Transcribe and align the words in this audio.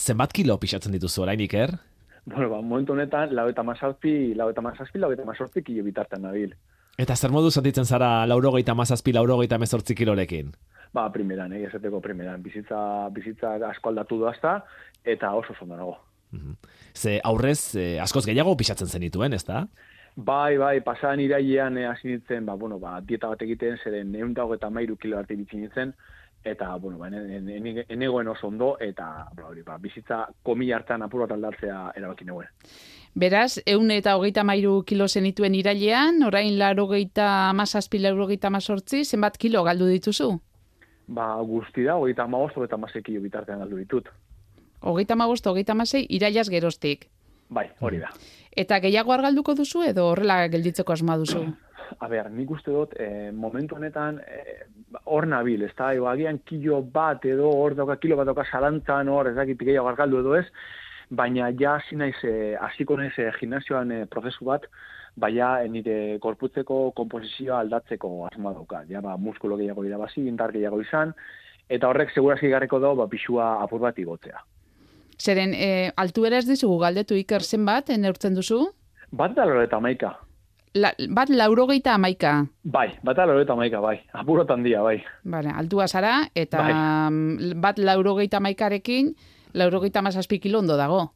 zenbat 0.00 0.32
kilo 0.32 0.56
pixatzen 0.60 0.92
dituzu 0.96 1.22
orain, 1.22 1.40
Iker? 1.44 1.76
Bueno, 2.24 2.48
ba, 2.50 2.60
momentu 2.60 2.92
honetan, 2.92 3.34
lau 3.36 3.48
eta 3.50 3.62
mazazpi, 3.66 4.34
lau 4.34 4.50
eta 4.52 4.64
mazazpi, 4.64 5.00
lau 5.00 5.12
eta 5.12 5.24
mazortzi 5.28 5.62
kilo 5.64 5.84
bitartan 5.84 6.22
nabil. 6.24 6.54
Eta 7.00 7.16
zer 7.16 7.32
modu 7.32 7.50
sentitzen 7.50 7.86
zara 7.86 8.26
laurogeita 8.28 8.74
mazazpi, 8.76 9.14
laurogeita 9.16 9.58
mezortzi 9.58 9.94
kilorekin? 9.96 10.50
Ba, 10.92 11.06
primeran, 11.14 11.52
eh, 11.52 11.62
esateko 11.68 12.00
primeran. 12.04 12.42
Bizitza, 12.42 13.08
bizitza 13.14 13.54
asko 13.70 13.92
aldatu 13.92 14.18
duazta, 14.18 14.58
eta 15.04 15.32
oso 15.38 15.54
zondo 15.58 15.76
nago. 15.76 15.96
Ze 16.94 17.20
aurrez, 17.24 17.74
eh, 17.76 18.00
askoz 18.00 18.26
gehiago 18.26 18.56
pixatzen 18.56 18.88
zenituen, 18.88 19.32
ez 19.32 19.44
da? 19.46 19.66
Bai, 20.16 20.58
bai, 20.58 20.80
pasan 20.82 21.20
irailean 21.20 21.78
eh, 21.78 21.86
hasi 21.86 22.08
nintzen, 22.08 22.44
ba, 22.46 22.54
bueno, 22.54 22.78
ba, 22.78 23.00
dieta 23.00 23.28
bat 23.28 23.42
egiten, 23.42 23.78
zeren 23.82 24.14
egun 24.14 24.34
dago 24.34 24.54
eta 24.54 24.70
mairu 24.70 24.96
kilo 24.96 25.18
arte 25.18 25.36
bitzi 25.38 25.56
nintzen, 25.56 25.94
eta, 26.44 26.76
bueno, 26.76 26.98
ba, 26.98 27.08
enegoen 27.08 28.28
oso 28.28 28.48
ondo, 28.48 28.76
eta, 28.80 29.28
ba, 29.36 29.46
hori, 29.48 29.62
ba, 29.62 29.76
bizitza 29.78 30.26
komi 30.42 30.70
hartan 30.72 31.02
apur 31.02 31.26
bat 31.26 31.34
aldatzea 31.36 31.92
erabaki 31.96 32.24
neuen. 32.24 32.48
Beraz, 33.14 33.58
eun 33.66 33.90
eta 33.90 34.14
hogeita 34.16 34.44
mairu 34.46 34.82
kilo 34.86 35.08
zenituen 35.08 35.54
irailean, 35.58 36.22
orain 36.22 36.58
laro 36.58 36.86
geita 36.88 37.50
amazazpi, 37.50 37.98
laro 37.98 38.26
geita 38.30 38.48
amazortzi, 38.48 39.04
zenbat 39.04 39.36
kilo 39.36 39.64
galdu 39.66 39.88
dituzu? 39.90 40.30
Ba, 41.10 41.32
guzti 41.42 41.84
da, 41.84 41.96
hogeita 41.98 42.24
amabost, 42.24 42.56
hogeita 42.56 42.78
amasei 42.78 43.02
kilo 43.02 43.20
bitartean 43.20 43.58
galdu 43.64 43.80
ditut. 43.82 44.12
Hogeita 44.80 45.18
amabost, 45.18 45.46
hogeita 45.46 45.74
amasei, 45.74 46.06
irailaz 46.08 46.48
geroztik. 46.48 47.08
Bai, 47.50 47.66
hori 47.80 47.98
da. 47.98 48.12
Eta 48.56 48.78
gehiago 48.82 49.12
argalduko 49.12 49.56
duzu 49.58 49.82
edo 49.82 50.06
horrela 50.12 50.44
gelditzeko 50.48 50.94
asma 50.94 51.18
duzu? 51.18 51.42
A 51.98 52.08
ber, 52.08 52.30
nik 52.30 52.50
uste 52.50 52.70
dut, 52.70 52.94
eh, 52.98 53.30
momentu 53.32 53.76
honetan, 53.76 54.20
eh, 54.20 54.60
hor 55.04 55.26
nabil, 55.26 55.62
ez 55.62 55.72
da, 55.76 55.90
agian 56.12 56.38
kilo 56.44 56.82
bat 56.82 57.24
edo, 57.24 57.50
hor 57.50 57.74
dauka 57.74 57.96
kilo 57.96 58.16
bat 58.16 58.26
dauka 58.26 58.44
salantzan, 58.44 59.08
hor, 59.08 59.28
ez 59.28 59.34
dakit 59.34 59.58
gehiago 59.58 59.88
argaldu 59.88 60.20
edo 60.20 60.36
ez, 60.36 60.46
baina 61.10 61.50
ja 61.58 61.74
hasi 61.74 61.96
naiz, 61.96 62.16
eh, 62.24 62.56
hasiko 62.60 62.96
naiz 62.96 63.12
eh, 63.18 63.32
gimnasioan 63.40 63.90
eh, 63.92 64.06
prozesu 64.06 64.44
bat, 64.44 64.66
baina 65.16 65.62
eh, 65.62 65.68
nire 65.68 66.18
korputzeko 66.22 66.92
komposizioa 66.96 67.60
aldatzeko 67.60 68.26
asma 68.30 68.52
dauka. 68.54 68.84
Ja, 68.88 69.00
ba, 69.00 69.16
muskulo 69.16 69.56
gehiago 69.56 69.84
irabazi, 69.84 70.26
indar 70.28 70.52
gehiago 70.52 70.80
izan, 70.80 71.14
eta 71.68 71.88
horrek 71.88 72.14
segurazki 72.14 72.50
garriko 72.50 72.80
da, 72.80 72.94
ba, 72.94 73.08
pixua 73.10 73.56
apur 73.62 73.82
bat 73.82 73.98
igotzea. 73.98 74.44
Zeren, 75.20 75.52
e, 75.52 75.90
altuera 76.00 76.38
ez 76.40 76.46
dizugu 76.48 76.78
galdetu 76.80 77.18
iker 77.18 77.42
zenbat, 77.44 77.90
neurtzen 77.98 78.34
duzu? 78.34 78.62
Bat 79.12 79.34
da 79.36 79.44
loro 79.44 79.60
eta 79.66 79.80
maika. 79.82 80.14
La, 80.78 80.92
bat 81.10 81.26
laurogeita 81.34 81.96
amaika. 81.98 82.44
Bai, 82.62 82.92
bat 83.02 83.16
da 83.18 83.24
loro 83.26 83.42
eta 83.42 83.56
maika, 83.58 83.80
bai. 83.82 83.96
Apurotan 84.14 84.62
dia, 84.62 84.82
bai. 84.86 85.00
Vale, 85.26 85.50
altua 85.50 85.88
zara, 85.88 86.28
eta 86.34 86.62
Bai. 86.62 87.54
bat 87.58 87.78
laurogeita 87.78 88.38
maikarekin, 88.38 89.10
laurogeita 89.54 90.02
mazazpi 90.02 90.38
kilo 90.38 90.60
ondo 90.60 90.76
dago. 90.78 91.08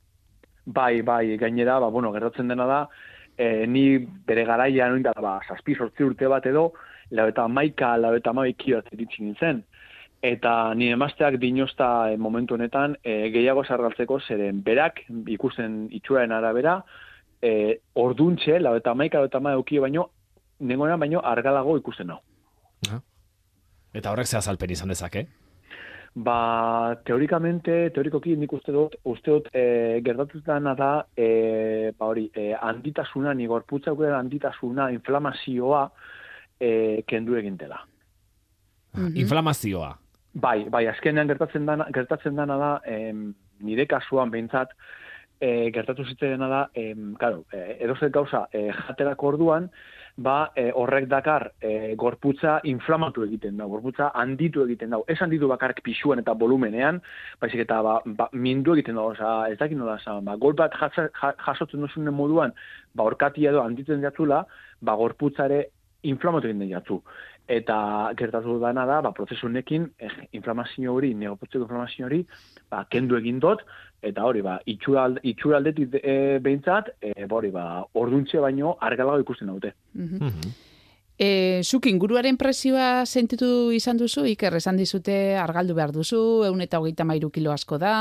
Bai, 0.66 1.02
bai, 1.02 1.36
gainera, 1.38 1.78
ba, 1.78 1.88
bueno, 1.88 2.10
gertatzen 2.12 2.48
dena 2.48 2.66
da, 2.66 2.80
e, 3.38 3.66
ni 3.66 3.98
bere 4.26 4.44
garaia 4.44 4.88
noin 4.88 5.06
da, 5.06 5.12
ba, 5.22 5.38
saspi 5.46 5.76
sortzi 5.78 6.02
urte 6.02 6.26
bat 6.26 6.46
edo, 6.50 6.72
lau 7.14 7.28
eta 7.30 7.46
maika, 7.46 7.94
lau 7.96 8.14
eta 8.18 8.32
maik 8.32 8.58
kilo 8.58 8.82
iritsi 8.90 9.22
nintzen. 9.22 9.62
Eta 10.24 10.74
ni 10.74 10.88
emazteak 10.90 11.38
dinozta 11.38 12.10
e, 12.10 12.16
momentu 12.16 12.58
honetan 12.58 12.98
e, 13.04 13.30
gehiago 13.30 13.62
zarraltzeko 13.62 14.18
zeren 14.18 14.64
berak 14.66 15.04
ikusten 15.28 15.84
itxuraren 15.92 16.32
arabera, 16.32 16.80
e, 17.44 17.80
orduntxe, 18.00 18.58
lau 18.62 18.74
eta 18.78 18.94
maika, 18.96 19.20
lau 19.20 19.28
eta 19.28 19.40
maik 19.44 19.60
eukio 19.60 19.84
baino, 19.84 20.08
nengoenan 20.64 21.00
baino 21.00 21.22
argalago 21.24 21.76
ikusten 21.80 22.14
hau. 22.14 22.20
Eta 23.94 24.10
horrek 24.10 24.26
ze 24.26 24.38
azalpen 24.40 24.72
izan 24.74 24.90
dezake? 24.90 25.26
Ba, 26.14 26.94
teorikamente, 27.06 27.90
teorikoki 27.94 28.36
nik 28.38 28.52
uste 28.54 28.72
dut, 28.74 28.94
uste 29.10 29.32
dut, 29.32 29.48
e, 29.50 30.00
gertatzen 30.06 30.44
dena 30.46 30.74
da, 30.78 30.90
e, 31.16 31.90
ba 31.98 32.06
hori, 32.06 32.28
e, 32.30 32.52
handitasuna, 32.54 33.34
ni 33.34 33.48
gorputza 33.50 33.90
handitasuna, 33.90 34.90
inflamazioa, 34.94 35.88
e, 36.60 37.02
kendu 37.06 37.34
egintela. 37.34 37.80
Inflamazioa. 39.14 39.90
Bai, 40.34 40.68
bai, 40.70 40.86
azkenean 40.86 41.26
gertatzen 41.26 41.66
dana, 41.66 41.88
gertatzen 41.94 42.36
dana 42.36 42.56
da, 42.58 42.70
em, 42.86 43.34
nire 43.60 43.86
kasuan 43.86 44.30
behintzat, 44.30 44.70
e, 45.40 45.70
gertatu 45.74 46.04
zitzaidana 46.04 46.48
da, 46.48 46.62
em, 46.74 47.14
claro, 47.18 47.44
e, 47.52 47.76
edozer 47.84 48.10
gauza 48.10 48.46
e, 48.52 48.70
jaterako 48.72 49.28
orduan, 49.34 49.70
ba, 50.16 50.52
e, 50.54 50.70
horrek 50.70 51.08
dakar 51.10 51.48
e, 51.60 51.94
gorputza 51.98 52.60
inflamatu 52.70 53.24
egiten 53.24 53.56
da, 53.58 53.66
gorputza 53.66 54.12
handitu 54.14 54.62
egiten 54.64 54.90
da. 54.94 55.00
Ez 55.08 55.18
handitu 55.20 55.48
bakarrik 55.50 55.82
pixuan 55.82 56.22
eta 56.22 56.36
volumenean, 56.38 57.00
baizik 57.42 57.64
eta 57.66 57.80
ba, 57.82 57.98
ba, 58.06 58.28
mindu 58.32 58.74
egiten 58.74 58.94
da, 58.94 59.02
oza, 59.02 59.32
ez 59.50 59.58
dakit 59.58 59.78
nola, 59.78 59.98
oza, 59.98 60.20
ba, 60.22 60.36
gol 60.36 60.54
bat 60.54 60.74
jatza- 60.78 61.10
ja- 61.10 61.34
jasotzen 61.46 61.80
duzunen 61.82 62.14
moduan, 62.14 62.54
ba, 62.94 63.04
orkatia 63.04 63.50
edo 63.50 63.62
handitzen 63.62 64.02
jatzula, 64.06 64.44
ba, 64.80 64.94
gorputzare 64.94 65.64
inflamatu 66.04 66.48
egiten 66.50 66.70
jatzu. 66.70 67.00
Eta 67.48 67.76
gertatu 68.16 68.56
dana 68.62 68.86
da, 68.88 69.00
ba, 69.04 69.12
prozesu 69.12 69.46
honekin, 69.50 69.90
eh, 69.98 70.10
inflamazio 70.32 70.94
hori, 70.94 71.12
neopotzeko 71.14 71.66
inflamazio 71.66 72.06
hori, 72.06 72.22
ba, 72.72 72.86
kendu 72.90 73.18
egin 73.18 73.40
dut, 73.40 73.60
eta 74.00 74.24
hori, 74.24 74.40
ba, 74.44 74.58
itxura, 74.64 75.04
alde, 75.04 75.20
itxura 75.22 75.60
e, 75.60 76.38
behintzat, 76.40 76.94
e, 77.02 77.12
ba, 77.26 77.36
hori, 77.36 77.50
ba, 77.50 77.84
orduntxe 77.92 78.40
baino 78.40 78.76
argalago 78.80 79.20
ikusten 79.20 79.52
daute. 79.52 79.74
E, 81.18 81.60
zuk 81.62 81.86
inguruaren 81.86 82.36
presioa 82.36 83.04
sentitu 83.06 83.70
izan 83.72 84.00
duzu, 84.00 84.24
iker 84.26 84.56
esan 84.56 84.80
dizute 84.80 85.36
argaldu 85.38 85.76
behar 85.76 85.92
duzu, 85.92 86.44
eun 86.48 86.64
eta 86.64 86.80
hogeita 86.80 87.04
mairu 87.04 87.30
kilo 87.30 87.52
asko 87.52 87.78
da. 87.78 87.94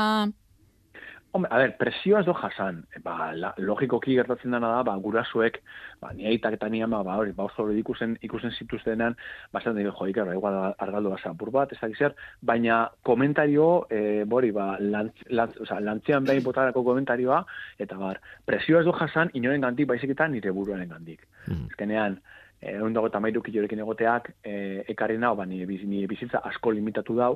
Hombre, 1.34 1.50
a 1.50 1.58
ber, 1.58 1.72
presioa 1.74 2.20
ez 2.22 2.26
do 2.28 2.32
jasan. 2.38 2.76
Ba, 3.02 3.32
la, 3.34 3.48
logikoki 3.58 4.14
gertatzen 4.14 4.52
dena 4.54 4.68
da, 4.70 4.82
ba, 4.86 4.92
gurasoek, 5.02 5.56
ba, 5.98 6.12
ni 6.14 6.28
aitak 6.30 6.54
eta 6.54 6.68
ni 6.70 6.78
ama, 6.86 7.00
ba, 7.02 7.16
hori, 7.18 7.32
ba, 7.34 7.48
oso 7.48 7.64
hori 7.64 7.80
ikusen, 7.82 8.12
ikusen 8.22 8.54
zituztenan, 8.54 9.16
ba, 9.50 9.58
esan 9.58 9.74
dugu, 9.74 9.90
jo, 9.98 10.06
iker, 10.12 10.28
ba, 10.28 10.36
igual 10.38 10.58
argaldu 10.86 11.10
basa 11.10 11.32
apur 11.32 11.50
bat, 11.56 11.74
ez 11.74 11.80
dakiz 11.80 11.98
zer, 11.98 12.14
baina 12.38 12.84
komentario, 13.02 13.66
e, 13.90 14.22
bori, 14.30 14.52
ba, 14.54 14.68
lantz, 14.78 15.26
lantz, 15.34 15.58
oza, 15.66 15.80
lantzean 15.82 16.30
behin 16.30 16.46
botarako 16.46 16.86
komentarioa, 16.86 17.40
eta 17.82 17.98
bar, 17.98 18.22
presioa 18.46 18.84
ez 18.84 18.86
do 18.86 18.94
jasan, 18.94 19.34
inoren 19.34 19.66
gandik, 19.66 19.90
baizik 19.90 20.14
eta 20.14 20.30
nire 20.30 20.54
buruaren 20.54 20.94
gandik. 20.94 21.26
Ezkenean, 21.50 22.20
egun 22.62 22.94
dago 22.94 23.10
eta 23.10 23.18
mairu 23.20 23.42
kilorekin 23.42 23.82
egoteak, 23.82 24.30
e, 24.46 24.84
ekarri 24.94 25.18
nau, 25.18 25.34
ba, 25.34 25.50
nire, 25.50 25.66
nire 25.82 26.06
bizitza 26.14 26.46
asko 26.46 26.78
limitatu 26.78 27.18
dau, 27.18 27.32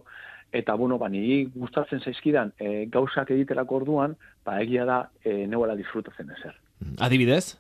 eta 0.53 0.75
bueno, 0.75 0.99
ba, 0.99 1.09
niri 1.13 1.45
gustatzen 1.55 2.01
zaizkidan 2.01 2.53
e, 2.59 2.87
gauzak 2.93 3.31
egiterako 3.35 3.83
orduan, 3.83 4.17
ba, 4.45 4.59
egia 4.63 4.85
da, 4.89 4.99
e, 5.23 5.47
neuela 5.47 5.77
disfrutatzen 5.77 6.31
ezer. 6.37 6.55
Adibidez? 7.05 7.59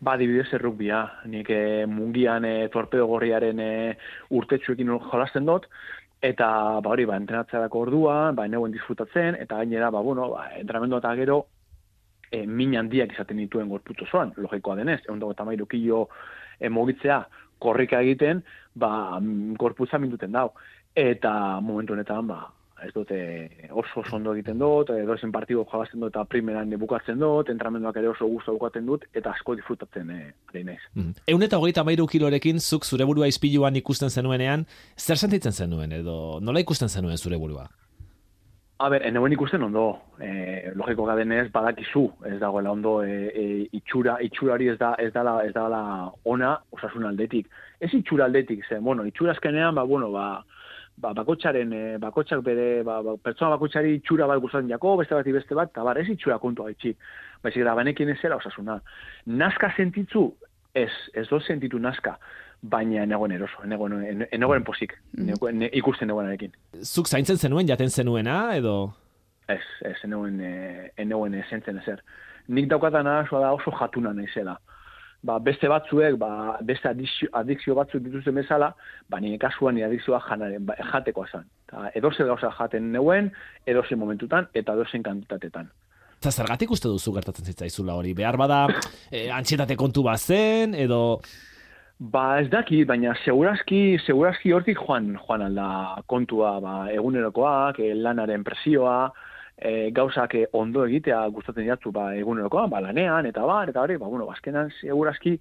Ba, 0.00 0.16
adibidez 0.16 0.48
errukbia, 0.58 1.02
nik 1.30 1.50
e, 1.50 1.86
mungian 1.86 2.44
e, 2.44 2.68
torpedo 2.72 3.06
gorriaren 3.06 3.60
e, 3.62 3.72
urtetxuekin 4.36 4.90
jolasten 5.10 5.46
dut, 5.46 5.68
eta 6.20 6.48
ba, 6.80 6.94
hori, 6.94 7.06
ba, 7.06 7.18
entrenatzerako 7.20 7.84
orduan, 7.86 8.34
ba, 8.34 8.48
neuen 8.50 8.74
disfrutatzen, 8.74 9.38
eta 9.40 9.62
gainera, 9.62 9.92
ba, 9.94 10.02
bueno, 10.02 10.30
ba, 10.34 10.48
entrenamendu 10.58 10.98
eta 10.98 11.14
gero, 11.20 11.44
e, 12.30 12.44
min 12.46 12.76
handiak 12.76 13.14
izaten 13.14 13.38
dituen 13.44 13.70
gorputz 13.70 14.00
osoan, 14.08 14.32
logikoa 14.36 14.76
denez, 14.80 15.00
egun 15.06 15.22
dago 15.22 15.36
eta 15.36 15.46
mairu 15.46 15.66
kilo 15.70 16.06
e, 16.58 16.68
mugitzea 16.68 17.22
korrika 17.62 18.00
egiten, 18.04 18.42
ba, 18.74 19.20
mm, 19.20 19.56
gorputza 19.60 19.98
minduten 19.98 20.32
dau. 20.32 20.50
Eta 20.96 21.60
momentu 21.60 21.92
honetan, 21.92 22.24
ba, 22.26 22.38
ez 22.82 22.92
dute 22.94 23.18
oso 23.70 24.00
oso 24.00 24.16
ondo 24.16 24.32
egiten 24.32 24.58
dut, 24.60 24.90
edo 24.96 25.14
esen 25.16 25.32
partido 25.32 25.64
jolazten 25.68 26.00
dut 26.00 26.12
eta 26.14 26.24
primeran 26.28 26.72
bukatzen 26.80 27.18
dut, 27.20 27.50
entramenduak 27.52 27.96
ere 28.00 28.08
oso 28.12 28.28
gustu 28.30 28.54
bukatzen 28.56 28.86
dut, 28.88 29.04
eta 29.12 29.32
asko 29.36 29.56
disfrutatzen 29.58 30.10
eh, 30.12 30.32
ari 30.52 30.64
naiz. 30.64 30.80
Eun 31.28 31.44
eta 31.44 31.60
hogeita 31.60 31.84
mairu 31.84 32.06
kilorekin 32.08 32.60
zuk 32.60 32.84
zure 32.84 33.04
burua 33.04 33.28
izpiluan 33.28 33.76
ikusten 33.76 34.10
zenuenean, 34.10 34.66
zer 34.96 35.20
sentitzen 35.20 35.52
zenuen 35.52 35.92
edo 35.92 36.38
nola 36.40 36.64
ikusten 36.64 36.88
zenuen 36.88 37.20
zure 37.20 37.36
burua? 37.40 37.68
A 38.76 38.90
ber, 38.92 39.06
eneuen 39.08 39.32
ikusten 39.32 39.62
ondo, 39.64 39.86
e, 40.20 40.72
logiko 40.76 41.06
gadenez 41.08 41.46
badakizu, 41.52 42.10
ez 42.28 42.36
dagoela 42.42 42.74
ondo 42.76 42.98
e, 43.04 43.14
e, 43.32 43.44
itxura, 43.78 44.18
itxurari 44.20 44.68
ez 44.68 44.76
da 44.76 44.90
ez 45.00 45.08
dala 45.14 45.38
ez 45.46 45.54
dala 45.54 46.10
ona 46.28 46.58
osasun 46.76 47.08
aldetik. 47.08 47.48
Ez 47.80 47.88
itxura 47.96 48.28
aldetik, 48.28 48.66
ze, 48.68 48.76
bueno, 48.76 49.06
itxura 49.08 49.32
azkenean, 49.32 49.74
ba, 49.74 49.84
bueno, 49.88 50.10
ba, 50.12 50.44
ba, 50.96 51.12
bakotxaren, 51.12 51.72
e, 51.72 51.98
bakotxak 52.02 52.42
bere, 52.44 52.82
ba, 52.86 53.02
ba, 53.04 53.16
pertsona 53.22 53.50
bakotxari 53.56 53.94
itxura 53.98 54.26
bat 54.26 54.40
gustatzen 54.40 54.70
jako, 54.70 54.96
beste 54.96 55.14
bati 55.14 55.32
beste 55.32 55.54
bat, 55.54 55.70
eta 55.70 55.84
bar, 55.84 55.98
ez 56.00 56.08
itxura 56.08 56.38
kontua 56.42 56.70
itxik. 56.72 56.96
Baizik 57.44 57.64
da, 57.64 57.74
banekin 57.76 58.08
ez 58.12 58.18
zera 58.22 58.36
osasuna. 58.36 58.78
Nazka 59.26 59.72
sentitzu, 59.76 60.26
ez, 60.74 60.90
ez 61.14 61.26
do 61.28 61.40
sentitu 61.40 61.78
nazka, 61.78 62.16
baina 62.62 63.02
enegoen 63.04 63.32
eroso, 63.36 63.62
enegoen, 63.64 63.98
ene- 64.04 64.28
enegoen 64.32 64.64
posik, 64.64 64.94
enegoen, 65.18 65.58
ne, 65.60 65.68
ikusten 65.72 66.08
enegoenarekin. 66.08 66.54
Zuk 66.82 67.08
zaintzen 67.08 67.36
zenuen, 67.36 67.68
jaten 67.68 67.90
zenuena, 67.90 68.56
edo... 68.56 68.94
Ez, 69.48 69.62
ez, 69.86 69.98
eneuen, 70.02 70.40
e, 70.40 70.90
eneuen 70.98 71.34
esentzen 71.38 71.76
ezer. 71.78 72.00
Nik 72.48 72.66
daukatan 72.70 73.06
arazoa 73.06 73.40
da 73.44 73.52
oso 73.54 73.70
jatuna 73.70 74.12
naizela. 74.16 74.56
Ba, 75.26 75.38
beste 75.42 75.68
batzuek, 75.70 76.16
ba, 76.20 76.58
beste 76.66 76.90
adikzio, 76.90 77.28
adikzio 77.40 77.74
batzuk 77.78 78.04
dituzten 78.04 78.36
bezala, 78.38 78.70
ba, 79.10 79.20
nire 79.22 79.40
kasuan 79.42 79.76
nire 79.76 79.88
adikzioa 79.88 80.20
janaren, 80.28 80.66
ba, 80.68 80.76
jatekoa 80.92 81.26
zen. 81.32 81.48
Ta, 81.70 81.90
edoze 81.98 82.26
gauza 82.28 82.52
jaten 82.58 82.92
neuen, 82.94 83.32
edoze 83.66 83.98
momentutan, 83.98 84.48
eta 84.54 84.76
edozen 84.78 85.04
kantitatetan. 85.06 85.72
Eta 86.16 86.32
zergatik 86.32 86.70
uste 86.72 86.88
duzu 86.88 87.12
gertatzen 87.18 87.44
zitzaizula 87.50 87.98
hori? 87.98 88.14
Behar 88.16 88.38
bada 88.40 88.62
e, 89.10 89.28
antxetate 89.34 89.76
kontu 89.76 90.06
bazen, 90.06 90.74
edo... 90.78 91.20
Ba 91.96 92.42
ez 92.42 92.50
daki, 92.52 92.82
baina 92.84 93.14
segurazki, 93.22 93.96
segurazki 94.04 94.50
hortik 94.52 94.82
joan, 94.82 95.14
joan 95.16 95.46
alda 95.46 95.68
kontua, 96.12 96.58
ba, 96.60 96.74
egunerokoak, 96.92 97.80
eh, 97.80 97.94
lanaren 97.96 98.44
presioa, 98.44 98.98
e, 99.58 99.90
gauzak 99.92 100.36
ondo 100.52 100.84
egitea 100.86 101.22
gustatzen 101.34 101.66
jatzu 101.66 101.92
ba, 101.92 102.10
egunerokoa, 102.16 102.66
ba, 102.72 102.82
lanean, 102.84 103.26
eta 103.26 103.44
bar, 103.48 103.70
eta 103.72 103.82
hori, 103.82 103.96
ba, 104.00 104.08
bueno, 104.08 104.28
azkenan 104.30 104.70
segurazki 104.80 105.36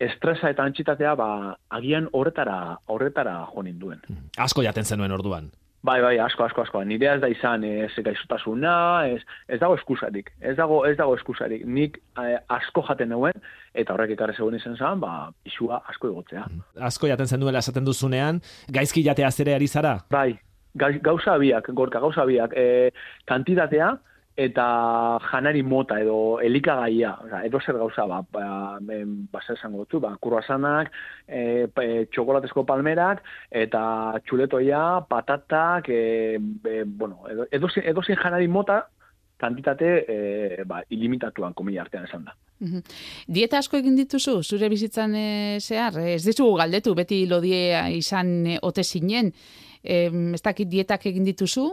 estresa 0.00 0.50
eta 0.50 0.64
antxitatea, 0.64 1.14
ba, 1.16 1.30
agian 1.76 2.08
horretara, 2.12 2.78
horretara 2.88 3.40
joan 3.52 3.68
induen. 3.68 4.04
Asko 4.38 4.64
jaten 4.64 4.84
zenuen 4.84 5.12
orduan. 5.12 5.50
Bai, 5.82 5.96
bai, 6.04 6.18
asko, 6.20 6.44
asko, 6.44 6.60
asko. 6.66 6.82
Nire 6.84 7.06
ez 7.08 7.20
da 7.22 7.28
izan 7.32 7.62
ez 7.64 7.92
gaizutasuna, 8.04 8.72
ez, 9.08 9.22
ez 9.48 9.56
dago 9.62 9.78
eskusarik. 9.78 10.28
Ez 10.44 10.52
dago, 10.58 10.82
ez 10.84 10.92
dago 10.98 11.14
eskusarik. 11.16 11.64
Nik 11.64 11.96
eh, 12.20 12.36
asko 12.52 12.84
jaten 12.84 13.08
neuen, 13.14 13.40
eta 13.72 13.94
horrek 13.94 14.12
ekarri 14.12 14.36
zegoen 14.36 14.58
izan 14.58 14.76
zen, 14.76 15.00
ba, 15.00 15.30
isua 15.48 15.80
asko 15.88 16.12
egotzea. 16.12 16.44
Asko 16.90 17.08
jaten 17.08 17.32
zen 17.32 17.40
duela 17.40 17.64
esaten 17.64 17.88
duzunean, 17.88 18.42
gaizki 18.68 19.04
jatea 19.06 19.32
zere 19.32 19.56
ari 19.56 19.70
zara? 19.72 19.96
Bai, 20.12 20.34
gauza 20.74 21.38
biak, 21.38 21.70
gorka 21.74 22.00
gauza 22.00 22.24
biak. 22.24 22.54
E, 22.56 22.90
kantitatea, 23.26 23.96
eta 24.40 24.66
janari 25.30 25.62
mota 25.62 25.98
edo 26.00 26.38
elikagaia, 26.40 27.12
oza, 27.26 27.42
edo 27.44 27.60
zer 27.60 27.76
gauza, 27.76 28.06
ba, 28.06 28.20
ba, 28.32 28.44
ba 28.80 29.42
zer 29.44 29.58
esango 29.58 29.84
dut, 29.84 30.00
ba, 30.04 30.14
kurrasanak, 30.22 30.92
e, 31.26 31.66
e, 31.68 31.88
txokolatezko 32.12 32.64
palmerak, 32.68 33.24
eta 33.50 33.82
txuletoia, 34.24 34.84
patatak, 35.10 35.90
e, 35.90 36.38
e, 36.38 36.82
bueno, 36.86 37.26
edo, 37.28 37.46
edo, 37.50 37.72
edo 37.82 38.06
janari 38.08 38.48
mota, 38.48 38.84
kantitate 39.40 39.90
e, 40.04 40.64
ba, 40.68 40.82
ilimitatuan 40.92 41.54
komila 41.56 41.84
artean 41.84 42.04
esan 42.08 42.26
da. 42.28 42.36
Dieta 43.26 43.60
asko 43.62 43.78
egin 43.80 43.96
dituzu, 43.96 44.42
zure 44.44 44.68
bizitzan 44.68 45.16
e, 45.16 45.28
zehar, 45.60 45.96
ez 46.04 46.22
ditugu 46.26 46.58
galdetu, 46.60 46.94
beti 46.94 47.24
lodie 47.28 47.72
izan 47.96 48.34
e, 48.44 48.58
ote 48.68 48.84
zinen, 48.84 49.32
e, 49.82 50.06
ez 50.34 50.42
dakit 50.42 50.68
dietak 50.68 51.06
egin 51.06 51.24
dituzu, 51.24 51.70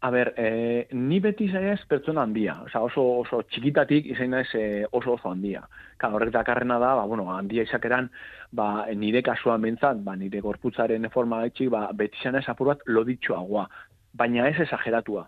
A 0.00 0.10
ber, 0.10 0.28
e, 0.38 0.86
ni 0.94 1.18
beti 1.18 1.48
zaiz 1.50 1.80
pertsona 1.90 2.22
handia. 2.22 2.54
Osa, 2.68 2.84
oso, 2.86 3.02
oso 3.24 3.40
txikitatik 3.50 4.06
izan 4.12 4.30
naiz 4.36 4.46
e, 4.54 4.84
oso 4.92 5.16
oso 5.16 5.32
handia. 5.32 5.64
Ka, 5.98 6.12
horrek 6.14 6.30
dakarrena 6.36 6.76
da, 6.78 6.92
ba, 7.00 7.06
bueno, 7.10 7.26
handia 7.34 7.64
izakeran, 7.66 8.06
ba, 8.54 8.86
nire 8.94 9.24
kasuan 9.26 9.64
bentzat, 9.66 9.98
ba, 10.06 10.14
nire 10.16 10.40
gorputzaren 10.44 11.10
forma 11.10 11.40
gaitxik, 11.42 11.72
ba, 11.74 11.88
beti 11.98 12.22
zan 12.22 12.38
ez 12.38 12.44
apur 12.46 12.70
bat 12.70 12.86
loditxoagoa. 12.86 13.66
Baina 14.14 14.46
ez 14.46 14.60
esageratua. 14.68 15.26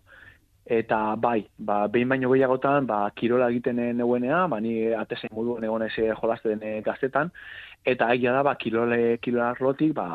Eta 0.70 1.16
bai, 1.18 1.40
ba, 1.58 1.80
behin 1.90 2.14
baino 2.14 2.30
gehiagotan, 2.30 2.86
ba, 2.86 3.00
kirola 3.16 3.50
egiten 3.50 3.82
neuenea, 3.98 4.44
ba, 4.46 4.60
ni 4.62 4.92
atezen 4.94 5.34
modu 5.34 5.58
egon 5.58 5.82
ez 5.82 5.96
jolazte 5.98 6.54
den 6.54 6.84
gaztetan, 6.86 7.34
eta 7.82 8.12
egia 8.14 8.38
da, 8.38 8.46
ba, 8.46 8.54
kirole, 8.54 9.18
kirola 9.18 9.56
ba, 9.98 10.06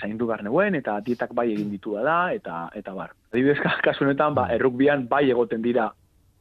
zaindu 0.00 0.26
behar 0.26 0.42
neuen, 0.44 0.74
eta 0.74 0.98
dietak 1.00 1.34
bai 1.34 1.50
egin 1.52 1.70
ditu 1.70 1.96
da, 1.96 2.32
eta, 2.32 2.68
eta 2.74 2.94
bar. 2.94 3.12
Adibidez, 3.32 3.58
kasunetan, 3.84 4.34
ba, 4.34 4.48
errukbian 4.54 5.08
bai 5.08 5.28
egoten 5.30 5.62
dira 5.62 5.90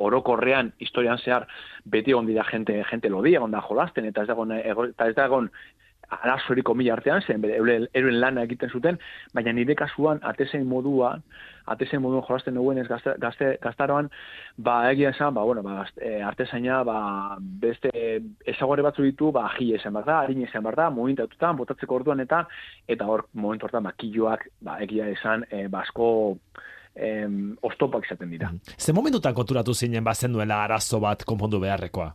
orokorrean 0.02 0.72
historian 0.82 1.20
zehar 1.22 1.46
beti 1.86 2.12
egon 2.12 2.26
dira 2.26 2.44
gente, 2.50 2.84
gente 2.90 3.10
lodi, 3.10 3.36
egon 3.36 3.52
da 3.52 3.62
jolasten, 3.62 4.08
eta 4.10 4.24
ez 4.24 4.32
dagoen, 4.32 4.56
eta 4.62 5.08
ez 5.10 5.16
dagoen 5.16 5.52
arazoriko 6.12 6.76
mila 6.76 6.96
artean, 6.98 7.24
zen, 7.24 7.44
euren 7.46 8.20
lana 8.20 8.44
egiten 8.48 8.70
zuten, 8.70 9.00
baina 9.34 9.54
nire 9.56 9.76
kasuan, 9.80 10.20
atezen 10.28 10.66
modua, 10.68 11.14
atezen 11.72 12.02
moduan 12.04 12.26
jolasten 12.28 12.58
duen 12.60 12.82
ez 12.82 12.88
gazte, 12.90 13.16
gazte, 13.22 13.54
gaztaroan, 13.64 14.10
ba, 14.58 14.76
egia 14.92 15.14
esan, 15.16 15.34
ba, 15.38 15.46
bueno, 15.48 15.64
ba, 15.64 15.86
e, 15.96 16.18
artezaina, 16.28 16.82
ba, 16.88 16.98
beste 17.40 17.92
ezagore 18.54 18.84
batzu 18.86 19.08
ditu, 19.08 19.32
ba, 19.36 19.48
ji 19.58 19.72
esan 19.78 19.96
behar 19.96 20.10
da, 20.10 20.20
harin 20.26 20.44
esan 20.48 20.68
behar 20.68 20.80
da, 20.84 20.90
momentatutan, 20.94 21.58
botatzeko 21.62 22.02
orduan 22.02 22.24
eta, 22.26 22.44
eta 22.92 23.08
hor, 23.08 23.28
momentu 23.34 23.70
hortan, 23.70 23.88
ba, 23.88 23.96
killoak, 23.98 24.48
ba, 24.68 24.80
egia 24.84 25.08
esan, 25.16 25.48
e, 25.50 25.68
basko, 25.72 26.10
em, 26.96 27.54
ostopak 27.64 28.08
izaten 28.10 28.34
dira. 28.36 28.52
Ze 28.78 28.94
momentutan 28.94 29.34
konturatu 29.34 29.74
zinen 29.74 30.04
bazen 30.04 30.34
duela 30.34 30.64
arazo 30.66 31.00
bat 31.00 31.24
konpondu 31.24 31.62
beharrekoa? 31.64 32.12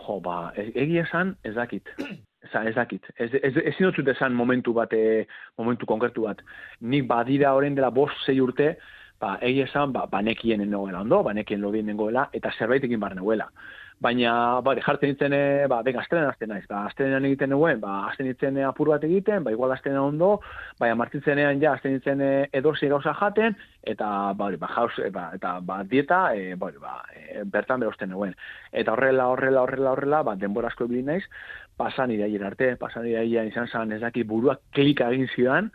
Jo, 0.00 0.20
ba, 0.20 0.50
e, 0.56 0.72
egia 0.74 1.06
esan, 1.08 1.38
ez 1.44 1.54
dakit. 1.56 1.88
Eza, 2.44 2.62
ez 2.64 2.74
dakit. 2.74 3.04
Ez, 3.16 3.30
ez, 3.34 3.52
ez 3.56 3.74
inotzut 3.78 4.08
esan 4.08 4.32
momentu 4.32 4.72
bat, 4.72 4.92
e, 4.96 5.26
momentu 5.60 5.86
konkretu 5.86 6.24
bat. 6.24 6.40
Nik 6.80 7.04
badira 7.10 7.52
horren 7.56 7.76
dela 7.76 7.90
bost 7.92 8.24
zei 8.24 8.38
urte, 8.40 8.72
ba, 9.20 9.34
egi 9.44 9.66
esan, 9.66 9.92
ba, 9.92 10.06
banekien 10.10 10.62
nengoela 10.64 11.04
ondo, 11.04 11.20
banekien 11.26 11.60
lodien 11.60 11.86
nengoela, 11.90 12.30
eta 12.32 12.52
zerbait 12.56 12.84
egin 12.88 13.00
bar 13.02 13.14
nengoela. 13.18 13.50
Baina, 14.00 14.32
ba, 14.64 14.72
jartzen 14.80 15.10
ditzen, 15.12 15.34
e, 15.36 15.66
ba, 15.68 15.82
bega, 15.84 16.00
astelen 16.00 16.24
azten 16.30 16.48
naiz, 16.48 16.64
ba, 16.70 16.86
astelenan 16.88 17.26
egiten 17.28 17.50
nuen, 17.52 17.82
ba, 17.82 18.06
azten 18.08 18.30
ditzen 18.30 18.56
e, 18.56 18.64
apur 18.64 18.88
bat 18.94 19.04
egiten, 19.04 19.44
ba, 19.44 19.52
igual 19.52 19.74
astelenan 19.74 20.14
ondo, 20.14 20.30
baina 20.80 20.96
martitzenean 20.96 21.60
ja, 21.60 21.74
azten 21.76 21.98
ditzen 21.98 22.24
e, 22.24 22.30
edozi 22.56 22.88
gauza 22.88 23.12
jaten, 23.18 23.58
eta, 23.92 24.08
ba, 24.40 24.48
ba, 24.62 24.70
jauz, 24.72 24.94
e, 25.04 25.10
ba, 25.12 25.26
eta, 25.36 25.58
ba, 25.60 25.82
dieta, 25.90 26.22
e, 26.32 26.56
ba, 26.56 26.72
ba, 26.80 26.94
e, 27.12 27.44
bertan 27.44 27.84
berosten 27.84 28.08
nuen. 28.16 28.32
Eta 28.72 28.96
horrela, 28.96 29.28
horrela, 29.34 29.66
horrela, 29.68 29.92
horrela, 29.92 30.22
ba, 30.30 30.38
denbora 30.40 30.72
asko 30.72 30.88
ebili 30.88 31.04
naiz, 31.04 31.26
pasan 31.80 32.12
iraien 32.12 32.44
arte, 32.44 32.74
pasan 32.76 33.08
iraien 33.08 33.48
izan 33.48 33.68
zan 33.72 33.92
ez 33.96 34.02
daki 34.02 34.26
burua 34.28 34.58
klika 34.76 35.08
egin 35.14 35.30
zidan, 35.34 35.70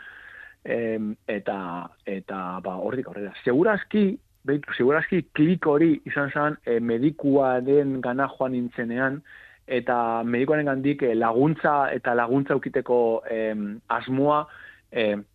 em, 0.64 1.16
eta, 1.28 1.58
eta 2.06 2.42
ba, 2.66 2.78
horrik 2.86 3.10
horrela. 3.10 3.34
Segurazki, 3.44 4.06
behitu, 4.46 4.76
segurazki 4.78 5.24
klik 5.34 5.66
hori 5.66 5.96
izan 6.06 6.30
zan 6.32 6.60
e, 6.66 6.78
medikua 6.80 7.56
den 7.66 8.00
gana 8.06 8.30
joan 8.36 8.54
nintzenean, 8.58 9.22
eta 9.66 9.98
medikuaren 10.24 10.70
gandik 10.70 11.02
e, 11.02 11.16
laguntza 11.18 11.76
eta 11.96 12.14
laguntza 12.14 12.58
ukiteko 12.58 13.00
em, 13.32 13.80
asmoa 13.90 14.44
em, 14.92 15.26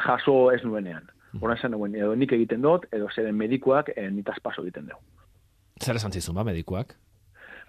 jaso 0.00 0.38
ez 0.54 0.62
nuenean. 0.64 1.04
Mm. 1.32 1.42
Hora 1.42 1.58
esan 1.58 1.76
duen, 1.76 1.96
edo 1.98 2.14
nik 2.16 2.32
egiten 2.32 2.64
dut, 2.64 2.88
edo 2.96 3.10
zeren 3.12 3.36
medikuak 3.36 3.92
e, 3.96 4.08
nitaz 4.10 4.38
paso 4.40 4.64
egiten 4.64 4.88
dugu. 4.88 5.02
Zer 5.82 5.98
esan 6.00 6.14
zizun, 6.14 6.38
ba, 6.38 6.46
medikuak? 6.46 6.94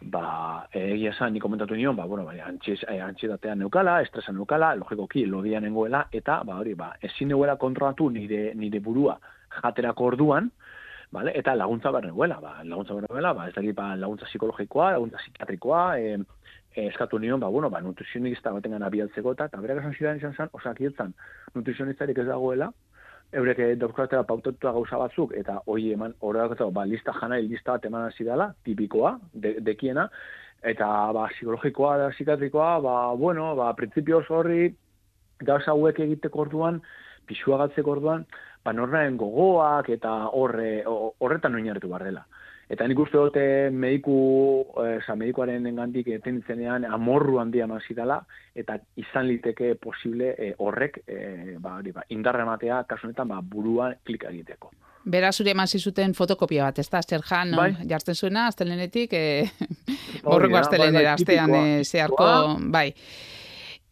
Ba, 0.02 0.68
egia 0.74 1.12
esan, 1.12 1.34
ni 1.34 1.40
komentatu 1.40 1.76
nion, 1.76 1.96
ba, 1.96 2.06
bueno, 2.06 2.26
bai, 2.26 2.40
antxidatea 2.42 3.56
neukala, 3.56 4.02
estresa 4.04 4.34
neukala, 4.34 4.74
logikoki, 4.76 5.26
lodia 5.26 5.60
nengoela, 5.60 6.06
eta, 6.12 6.42
ba, 6.44 6.60
hori, 6.60 6.76
ba, 6.76 6.94
ezin 7.02 7.32
neuela 7.32 7.56
kontrolatu 7.62 8.10
nire, 8.10 8.54
nire 8.56 8.80
burua 8.80 9.18
jaterako 9.62 10.12
orduan, 10.12 10.50
vale? 11.12 11.32
eta 11.40 11.56
laguntza 11.56 11.92
behar 11.92 12.10
negoela, 12.10 12.40
ba, 12.42 12.58
laguntza 12.64 12.94
behar 12.94 13.08
negoela, 13.10 13.34
ba, 13.34 13.48
ez 13.50 13.56
dakit, 13.56 13.76
ba, 13.76 13.94
laguntza 13.96 14.28
psikologikoa, 14.30 14.92
laguntza 14.98 15.22
psikiatrikoa, 15.24 15.84
e, 16.00 16.18
e, 16.76 16.88
eskatu 16.88 17.20
nion, 17.20 17.40
ba, 17.40 17.50
bueno, 17.50 17.70
ba, 17.70 17.82
nutrizionista 17.82 18.52
baten 18.52 18.76
gana 18.76 18.90
bialtzeko, 18.90 19.34
eta, 19.38 19.50
eta 19.52 19.64
berak 19.64 19.84
esan 19.84 19.96
zidan 19.96 20.20
izan 20.20 20.36
zen, 20.36 20.52
osakietzan, 20.60 21.16
nutrizionistarik 21.56 22.20
ez 22.20 22.28
dagoela, 22.28 22.72
eurek 23.36 23.62
dauzkatela 23.80 24.24
pautatuta 24.28 24.72
gauza 24.76 25.00
batzuk, 25.02 25.34
eta 25.38 25.60
hoi 25.68 25.92
eman, 25.94 26.16
horrela 26.22 26.70
ba, 26.72 26.86
lista 26.86 27.14
jana, 27.20 27.40
lista 27.42 27.76
bat 27.76 27.86
eman 27.86 28.08
hasi 28.10 28.24
dela, 28.24 28.54
tipikoa, 28.64 29.16
de, 29.34 29.56
dekiena, 29.62 30.08
eta 30.64 30.88
ba, 31.14 31.28
psikologikoa, 31.34 31.98
da, 31.98 32.10
psikiatrikoa, 32.16 32.70
ba, 32.86 32.96
bueno, 33.20 33.54
ba, 33.56 33.74
prinsipio 33.78 34.24
horri, 34.30 34.74
gauza 35.44 35.72
hauek 35.72 36.00
egiteko 36.08 36.46
orduan, 36.46 36.82
pixua 37.28 37.60
gatzeko 37.66 37.98
orduan, 37.98 38.26
ba, 38.64 38.74
norraen 38.74 39.18
gogoak, 39.18 39.90
eta 39.98 40.14
horre, 40.32 40.84
horretan 40.86 41.54
noin 41.54 41.74
bar 41.90 42.04
dela. 42.04 42.26
Eta 42.70 42.88
nik 42.90 43.00
uste 43.00 43.20
dute 43.20 43.44
mediku, 43.70 44.16
eza, 44.82 45.14
eh, 45.14 45.18
medikuaren 45.20 45.68
engandik 45.70 46.08
etenditzenean 46.16 46.88
amorru 46.90 47.38
handia 47.42 47.68
mazitala, 47.70 48.24
eta 48.56 48.80
izan 48.98 49.28
liteke 49.30 49.76
posible 49.82 50.34
eh, 50.34 50.54
horrek 50.58 51.04
e, 51.06 51.20
ba, 51.62 51.76
hori, 51.78 51.94
ba, 51.94 52.08
indarra 52.10 52.42
ematea 52.48 52.82
kasunetan 52.90 53.30
ba, 53.30 53.42
buruan 53.42 53.96
klika 54.04 54.34
egiteko. 54.34 54.72
Bera 55.06 55.30
zure 55.32 55.54
eman 55.54 55.70
zizuten 55.70 56.16
fotokopia 56.18 56.66
bat, 56.66 56.82
ez 56.82 56.90
da, 56.90 57.04
Zer 57.06 57.22
Jan, 57.22 57.54
bai. 57.54 57.70
jartzen 57.86 58.18
zuena, 58.18 58.48
aztelenetik, 58.50 59.14
e, 59.14 59.46
borreko 60.26 60.58
aztelenera, 60.58 61.14
bai, 61.14 61.26
bai, 61.30 61.38
aztean, 61.38 61.56
e, 61.62 61.84
zeharko, 61.86 62.30
bai. 62.74 62.90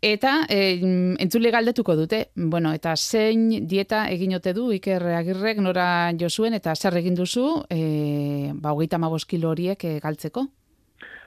Eta 0.04 0.42
e, 0.52 0.82
entzule 1.24 1.48
galdetuko 1.48 1.94
dute, 1.96 2.18
bueno, 2.36 2.74
eta 2.76 2.92
zein 2.98 3.46
dieta 3.72 4.02
egin 4.12 4.34
ote 4.36 4.52
du 4.52 4.66
Iker 4.76 5.06
Agirrek 5.16 5.62
nora 5.64 5.86
josuen 6.20 6.58
eta 6.58 6.74
zer 6.76 6.98
egin 7.00 7.16
duzu 7.16 7.64
e, 7.72 8.52
ba, 8.52 8.74
hogeita 8.74 9.00
kilo 9.26 9.52
horiek 9.52 9.86
e, 9.86 10.00
galtzeko? 10.04 10.44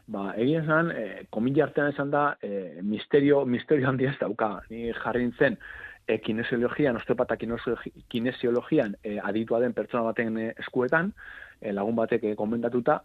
Ba, 0.08 0.34
egin 0.36 0.60
esan, 0.60 0.90
e, 0.90 1.24
komila 1.30 1.64
artean 1.64 1.88
esan 1.88 2.10
da, 2.10 2.36
e, 2.42 2.82
misterio, 2.82 3.46
misterio 3.46 3.88
handia 3.88 4.10
ez 4.10 4.18
dauka. 4.20 4.60
Ni 4.68 4.92
jarri 4.92 5.24
nintzen, 5.24 5.56
e, 6.06 6.18
kinesiologian, 6.18 6.96
osteopata 6.96 7.38
kinesiologian 7.38 8.94
e, 9.02 9.16
aditua 9.18 9.60
den 9.60 9.72
pertsona 9.72 10.04
baten 10.10 10.36
eskuetan, 10.52 11.14
e, 11.62 11.72
lagun 11.72 11.96
batek 11.96 12.24
e, 12.24 12.36
komendatuta, 12.36 13.00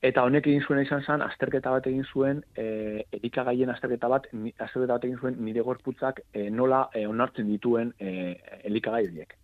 Eta 0.00 0.22
honek 0.24 0.46
egin 0.48 0.62
zuen 0.64 0.80
izan 0.80 1.02
zen, 1.04 1.20
azterketa 1.20 1.74
bat 1.74 1.86
egin 1.90 2.06
zuen, 2.08 2.38
e, 2.56 3.02
erikagaien 3.18 3.68
azterketa 3.68 4.08
bat, 4.08 4.30
azterketa 4.32 4.94
bat 4.94 5.04
egin 5.04 5.18
zuen 5.20 5.36
nire 5.44 5.60
gorputzak 5.66 6.22
e, 6.32 6.46
nola 6.48 6.86
e, 6.96 7.02
onartzen 7.06 7.50
dituen 7.52 7.92
e, 8.00 8.32
elikagai 8.64 9.02
horiek. 9.10 9.36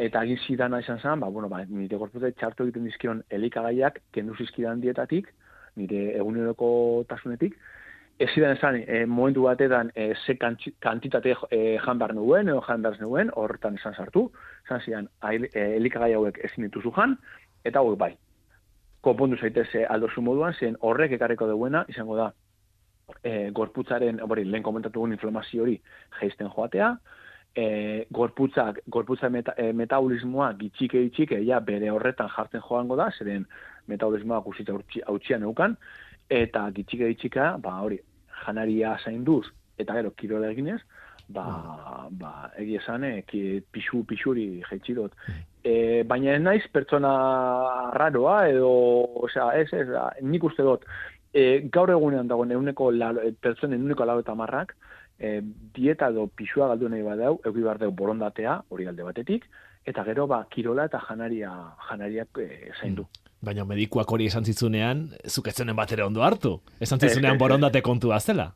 Eta 0.00 0.24
egin 0.24 0.40
zidana 0.46 0.80
izan 0.80 1.02
zen, 1.02 1.20
ba, 1.20 1.28
bueno, 1.28 1.52
ba, 1.52 1.60
nire 1.68 2.00
gorputzak 2.00 2.40
txartu 2.40 2.64
egiten 2.64 2.88
dizkion 2.88 3.22
elikagaiak 3.28 4.00
kendu 4.16 4.38
zizkidan 4.40 4.80
dietatik, 4.80 5.28
nire 5.76 6.02
eguneroko 6.16 6.72
tasunetik, 7.10 7.60
ez 8.16 8.30
zidan 8.30 8.56
esan, 8.56 8.80
e, 8.88 9.04
momentu 9.04 9.44
batetan 9.50 9.92
e, 9.94 10.14
ze 10.24 10.38
kantitate 10.38 11.36
e, 11.50 11.62
jan 11.84 12.00
behar 12.00 12.16
nuen, 12.16 12.48
edo 12.48 12.64
jan 12.64 12.80
behar 12.80 13.00
nuen, 13.04 13.36
horretan 13.36 13.76
esan 13.76 14.00
sartu, 14.00 14.30
esan 14.64 14.80
zidan, 14.80 15.12
elikagai 15.52 16.14
hauek 16.14 16.40
ezin 16.48 16.70
dituzu 16.70 16.96
jan, 16.96 17.18
eta 17.68 17.84
hauek 17.84 18.00
bai. 18.00 18.14
Konpondu 19.04 19.36
zaitez 19.36 19.84
aldozu 19.88 20.22
moduan, 20.24 20.54
zen 20.58 20.78
horrek 20.80 21.12
ekarreko 21.18 21.46
duena, 21.50 21.84
izango 21.92 22.16
da, 22.16 22.30
e, 23.22 23.50
gorputzaren, 23.52 24.20
hori, 24.24 24.44
lehen 24.48 24.64
komentatu 24.64 25.02
guen 25.02 25.12
inflamazio 25.16 25.64
hori 25.64 25.76
geisten 26.18 26.48
joatea, 26.54 26.94
e, 27.54 27.66
gorputzak, 28.10 28.80
gorputza 28.88 29.30
meta, 29.30 29.54
e, 29.58 29.72
metabolismoa 29.76 30.52
gitxike 30.60 31.04
gitxike, 31.08 31.40
ja, 31.46 31.60
bere 31.60 31.90
horretan 31.92 32.32
jartzen 32.36 32.64
joango 32.64 32.96
da, 33.00 33.10
zeren 33.18 33.46
metabolismoa 33.92 34.40
guztitza 34.46 34.76
hautsia 35.06 35.38
neukan, 35.38 35.76
eta 36.30 36.66
gitxike 36.74 37.12
gitxika, 37.14 37.54
ba, 37.62 37.78
hori, 37.84 38.00
janaria 38.44 38.96
zainduz, 39.04 39.46
eta 39.78 39.96
gero, 39.98 40.14
kirola 40.18 40.50
eginez, 40.54 40.80
ba, 41.28 41.44
mm. 41.46 42.20
ba, 42.20 42.34
egi 42.60 42.78
esan, 42.80 43.04
e, 43.04 43.60
pixu, 43.72 44.04
pixuri 44.08 44.48
jaitsi 44.68 44.96
dut. 44.96 45.14
E, 45.64 46.02
baina 46.04 46.34
ez 46.36 46.42
naiz 46.44 46.62
pertsona 46.72 47.10
raroa, 47.96 48.48
edo, 48.52 48.70
osea, 49.24 49.48
ez, 49.56 49.70
ez, 49.72 49.86
nik 50.20 50.44
uste 50.44 50.66
dut, 50.66 50.84
e, 51.32 51.64
gaur 51.72 51.90
egunean 51.94 52.28
dago 52.28 52.44
neuneko, 52.44 52.90
pertsonen 53.40 53.80
neuneko 53.80 54.04
lau 54.04 54.18
eta 54.20 54.36
marrak, 54.36 54.74
e, 55.18 55.40
dieta 55.74 56.10
edo 56.12 56.26
pixua 56.28 56.68
galdu 56.72 56.90
nahi 56.92 57.02
badau, 57.06 57.38
euki 57.44 57.64
behar 57.64 57.80
deu 57.80 57.90
borondatea, 57.96 58.58
hori 58.68 58.88
alde 58.90 59.06
batetik, 59.06 59.48
eta 59.84 60.04
gero 60.04 60.26
ba, 60.28 60.44
kirola 60.50 60.86
eta 60.90 61.00
janaria, 61.08 61.52
janariak 61.88 62.44
e, 62.44 62.48
zaindu. 62.80 63.08
Mm. 63.08 63.22
Baina 63.44 63.64
medikuak 63.68 64.08
hori 64.08 64.30
esan 64.30 64.44
zitzunean, 64.44 65.10
zuk 65.28 65.48
ez 65.48 65.56
bat 65.76 65.90
ere 65.92 66.04
ondo 66.04 66.22
hartu. 66.24 66.60
Esan 66.80 67.00
zitzunean 67.00 67.36
borondate 67.38 67.82
kontu 67.82 68.12
zela. 68.20 68.54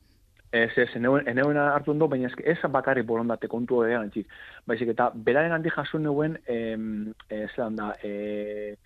Ez, 0.50 0.70
ez, 0.80 0.88
eneuen 0.96 1.58
hartu 1.60 1.92
ondo, 1.92 2.08
baina 2.08 2.30
ez 2.40 2.58
bakarri 2.72 3.02
borondate 3.02 3.48
kontu 3.48 3.82
hori 3.82 3.92
gantzik. 3.92 4.28
Baizik, 4.66 4.94
eta 4.94 5.10
beraren 5.14 5.52
handi 5.52 5.68
jasun 5.74 6.02
neuen, 6.02 6.38
em, 6.46 7.12
ez 7.28 7.50
da, 7.56 7.90
e, 8.02 8.76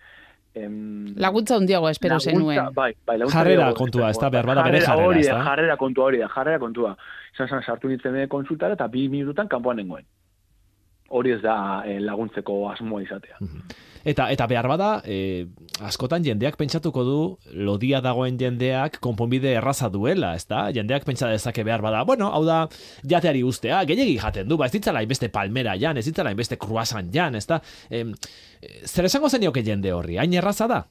em, 0.55 1.13
laguntza 1.15 1.57
hundiago 1.57 1.87
espero 1.89 2.19
zenuen. 2.19 2.73
Bai, 2.75 2.91
bai, 3.05 3.19
jarrera 3.31 3.71
kontua, 3.73 4.09
ez 4.09 4.19
da, 4.19 4.29
behar 4.29 4.45
bada 4.45 4.63
bere 4.63 4.81
jarrera, 4.81 5.07
hori, 5.07 5.23
Jarrera 5.23 5.77
kontua 5.77 6.05
hori 6.05 6.19
da, 6.19 6.27
jarrera 6.35 6.59
kontua. 6.59 6.97
Zan, 7.37 7.47
zan, 7.47 7.63
sartu 7.63 7.87
nintzen 7.87 8.27
konsultara 8.27 8.75
eta 8.75 8.87
bi 8.87 9.07
minututan 9.07 9.47
kanpoan 9.47 9.77
nengoen. 9.77 10.05
Hori 11.13 11.35
ez 11.35 11.41
da 11.43 11.55
eh, 11.85 11.99
laguntzeko 12.01 12.63
asmoa 12.71 13.03
izatea. 13.03 13.37
Eta 14.03 14.25
eta 14.33 14.47
behar 14.51 14.67
bada, 14.67 14.87
e, 15.07 15.45
askotan 15.87 16.25
jendeak 16.25 16.57
pentsatuko 16.59 17.03
du 17.07 17.19
lodia 17.55 18.01
dagoen 18.03 18.35
jendeak 18.39 18.97
konponbide 19.03 19.53
erraza 19.55 19.87
duela, 19.93 20.33
ezta? 20.35 20.65
Jendeak 20.75 21.05
pentsa 21.07 21.29
dezake 21.31 21.63
behar 21.63 21.81
bada, 21.85 22.01
bueno, 22.03 22.27
hau 22.35 22.43
da 22.43 22.65
jateari 23.07 23.45
ustea, 23.47 23.79
gehiegi 23.87 24.17
jaten 24.19 24.49
du, 24.49 24.57
ba 24.59 24.67
ez 24.67 24.75
ditzala 24.75 25.05
inbeste 25.05 25.29
palmera 25.31 25.77
jan, 25.79 25.97
ez 25.97 26.05
ditzala 26.09 26.33
inbeste 26.35 26.59
kruasan 26.59 27.13
jan, 27.15 27.39
ezta? 27.39 27.61
E, 27.89 28.03
zer 28.83 29.07
esango 29.07 29.31
zenioke 29.31 29.63
jende 29.63 29.95
horri, 29.95 30.19
hain 30.19 30.35
erraza 30.35 30.67
da? 30.67 30.81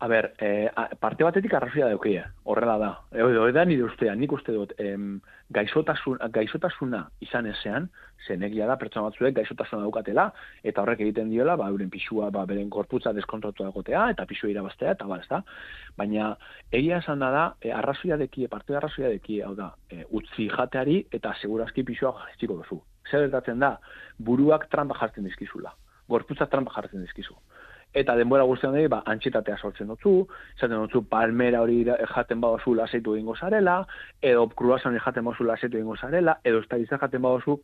A 0.00 0.08
ber, 0.08 0.32
e, 0.40 0.70
parte 0.98 1.24
batetik 1.24 1.52
arrazia 1.52 1.84
daukia, 1.84 2.22
horrela 2.48 2.78
da. 2.80 2.88
Edo, 3.12 3.44
edo, 3.50 3.64
nire 3.68 3.84
ustea, 3.84 4.14
nik 4.16 4.32
uste 4.32 4.54
dut, 4.56 4.72
em, 4.80 5.18
gaizotasun, 5.52 6.16
gaizotasuna 6.32 7.02
izan 7.20 7.50
ezean, 7.50 7.90
zenegia 8.26 8.64
da 8.70 8.78
pertsona 8.80 9.10
batzuek 9.10 9.34
gaizotasuna 9.36 9.82
daukatela, 9.84 10.24
eta 10.64 10.80
horrek 10.80 11.02
egiten 11.04 11.28
diola, 11.28 11.58
ba, 11.60 11.68
euren 11.68 11.92
pixua, 11.92 12.30
ba, 12.32 12.46
beren 12.48 12.72
korputza 12.72 13.12
deskontratu 13.12 13.66
dagotea, 13.66 14.06
eta 14.14 14.24
pixua 14.30 14.48
irabaztea, 14.54 14.96
eta 14.96 15.10
bal, 15.10 15.20
da. 15.28 15.42
Baina, 16.00 16.32
egia 16.72 17.02
esan 17.04 17.20
da 17.20 17.30
da, 17.36 17.44
e, 17.60 17.68
arrazoia 17.82 18.16
deki, 18.24 18.48
parte 18.48 18.80
arrazoia 18.80 19.12
deki, 19.18 19.42
hau 19.44 19.52
da, 19.58 19.74
e, 19.92 20.06
utzi 20.16 20.48
jateari, 20.48 21.02
eta 21.12 21.36
segurazki 21.42 21.84
pixua 21.84 22.16
jaitxiko 22.24 22.62
duzu. 22.62 22.80
Zer 23.10 23.28
da, 23.28 23.76
buruak 24.16 24.70
trampa 24.72 24.96
jartzen 24.96 25.28
dizkizula. 25.28 25.76
Gorputza 26.08 26.48
trampa 26.48 26.72
jartzen 26.72 27.04
dizkizu 27.04 27.36
eta 27.92 28.14
denbora 28.16 28.44
guztian 28.46 28.74
dira, 28.76 28.88
ba, 28.92 29.00
antxetatea 29.10 29.56
sortzen 29.58 29.90
dutzu, 29.90 30.12
zaten 30.58 30.76
dutzu 30.76 31.02
palmera 31.10 31.62
hori 31.64 31.82
jaten 31.84 32.40
badozu 32.40 32.74
laseitu 32.78 33.16
egingo 33.16 33.34
zarela, 33.36 33.80
edo 34.22 34.46
kruasan 34.48 34.98
jaten 34.98 35.26
badozu 35.26 35.46
laseitu 35.48 35.80
egingo 35.80 35.96
zarela, 35.96 36.38
edo 36.44 36.60
estadizia 36.62 36.98
jaten 37.02 37.22
badozu 37.22 37.58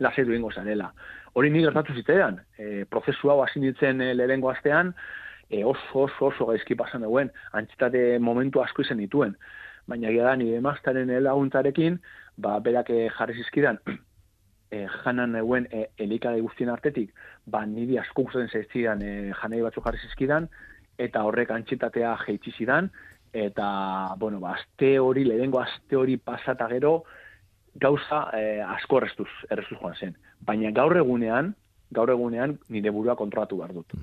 laseitu 0.00 0.32
egingo 0.32 0.52
zarela. 0.52 0.92
Hori 1.34 1.50
ni 1.50 1.64
gertatu 1.64 1.94
zitean, 1.94 2.40
e, 2.58 2.84
prozesu 2.88 3.30
hau 3.30 3.42
hasi 3.44 3.60
nintzen 3.60 4.00
e, 4.00 4.14
lehenko 4.14 4.50
astean, 4.50 4.94
e, 5.50 5.64
oso, 5.64 6.06
oso, 6.06 6.30
oso 6.30 6.48
gaizki 6.48 6.74
pasan 6.74 7.04
duen, 7.04 7.30
antxetate 7.52 8.18
momentu 8.18 8.62
asko 8.62 8.82
izan 8.82 9.02
dituen. 9.02 9.36
Baina 9.86 10.10
da, 10.16 10.36
nire 10.40 10.62
maztaren 10.64 11.12
laguntzarekin, 11.22 12.00
ba, 12.38 12.58
berak 12.64 12.88
e, 12.90 13.08
jarri 13.18 13.36
zizkidan, 13.42 13.82
e, 14.74 14.84
janan 15.04 15.36
eguen 15.38 15.68
e, 15.70 15.88
elikade 16.04 16.42
guztien 16.44 16.72
artetik, 16.72 17.12
ba, 17.46 17.64
niri 17.70 17.98
asko 18.02 18.26
gustatzen 18.26 18.50
zaizkidan 18.52 19.02
e, 19.02 19.12
janei 19.40 19.62
batzu 19.64 19.82
jarri 19.84 20.02
zizkidan, 20.02 20.48
eta 20.98 21.24
horrek 21.26 21.52
antxetatea 21.54 22.14
jeitsi 22.26 22.54
zidan, 22.58 22.90
eta, 23.34 23.66
bueno, 24.18 24.40
ba, 24.42 24.54
aste 24.58 24.94
hori, 25.02 25.24
lehengo 25.26 25.60
aste 25.62 25.98
hori 25.98 26.16
pasata 26.16 26.68
gero, 26.70 26.94
gauza 27.74 28.28
e, 28.38 28.60
asko 28.62 29.00
erreztuz, 29.02 29.30
erreztuz 29.50 29.78
joan 29.80 29.96
zen. 29.98 30.18
Baina 30.46 30.70
gaur 30.74 30.96
egunean, 31.00 31.54
gaur 31.94 32.10
egunean 32.14 32.58
nire 32.70 32.92
burua 32.94 33.16
kontrolatu 33.18 33.58
behar 33.62 33.74
dut. 33.74 33.96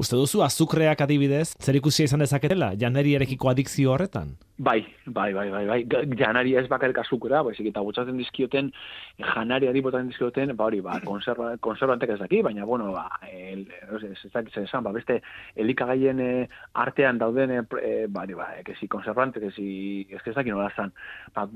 Uste 0.00 0.16
duzu 0.16 0.42
azukreak 0.44 1.00
adibidez, 1.04 1.54
zer 1.60 1.76
ikusia 1.78 2.08
izan 2.08 2.24
dezaketela, 2.24 2.72
janari 2.80 3.14
erekiko 3.18 3.50
adikzio 3.50 3.92
horretan? 3.94 4.34
Bai, 4.56 4.80
bai, 5.06 5.32
bai, 5.34 5.48
bai, 5.50 5.64
bai. 5.66 5.78
janari 6.18 6.54
ez 6.56 6.66
bakarrik 6.70 7.00
azukrea, 7.02 7.42
baizik 7.42 7.66
eta 7.70 7.82
botzatzen 7.82 8.18
dizkioten, 8.20 8.70
janari 9.18 9.66
adi 9.66 9.82
botatzen 9.82 10.12
dizkioten, 10.12 10.54
ba 10.56 10.68
hori, 10.68 10.80
ba, 10.84 11.00
konserva, 11.10 11.54
konservantek 11.64 12.14
ez 12.14 12.20
daki, 12.22 12.42
baina, 12.46 12.64
bueno, 12.64 12.92
ba, 12.94 13.08
el, 13.30 13.66
ez, 13.88 14.14
ez, 14.28 14.34
ez, 14.62 14.68
ba, 14.72 14.92
beste, 14.94 15.20
elikagaien 15.56 16.20
eh, 16.22 16.48
artean 16.84 17.18
dauden, 17.18 17.56
e, 17.60 17.96
ba, 18.06 18.22
hori, 18.22 18.38
ba, 18.38 18.52
ekezi 18.60 18.90
konservante, 18.92 19.42
ekezi, 19.42 20.06
ez 20.14 20.22
ez 20.24 20.36
daki 20.36 20.54
nola 20.54 20.70
zan, 20.76 20.94
ba, 21.34 21.48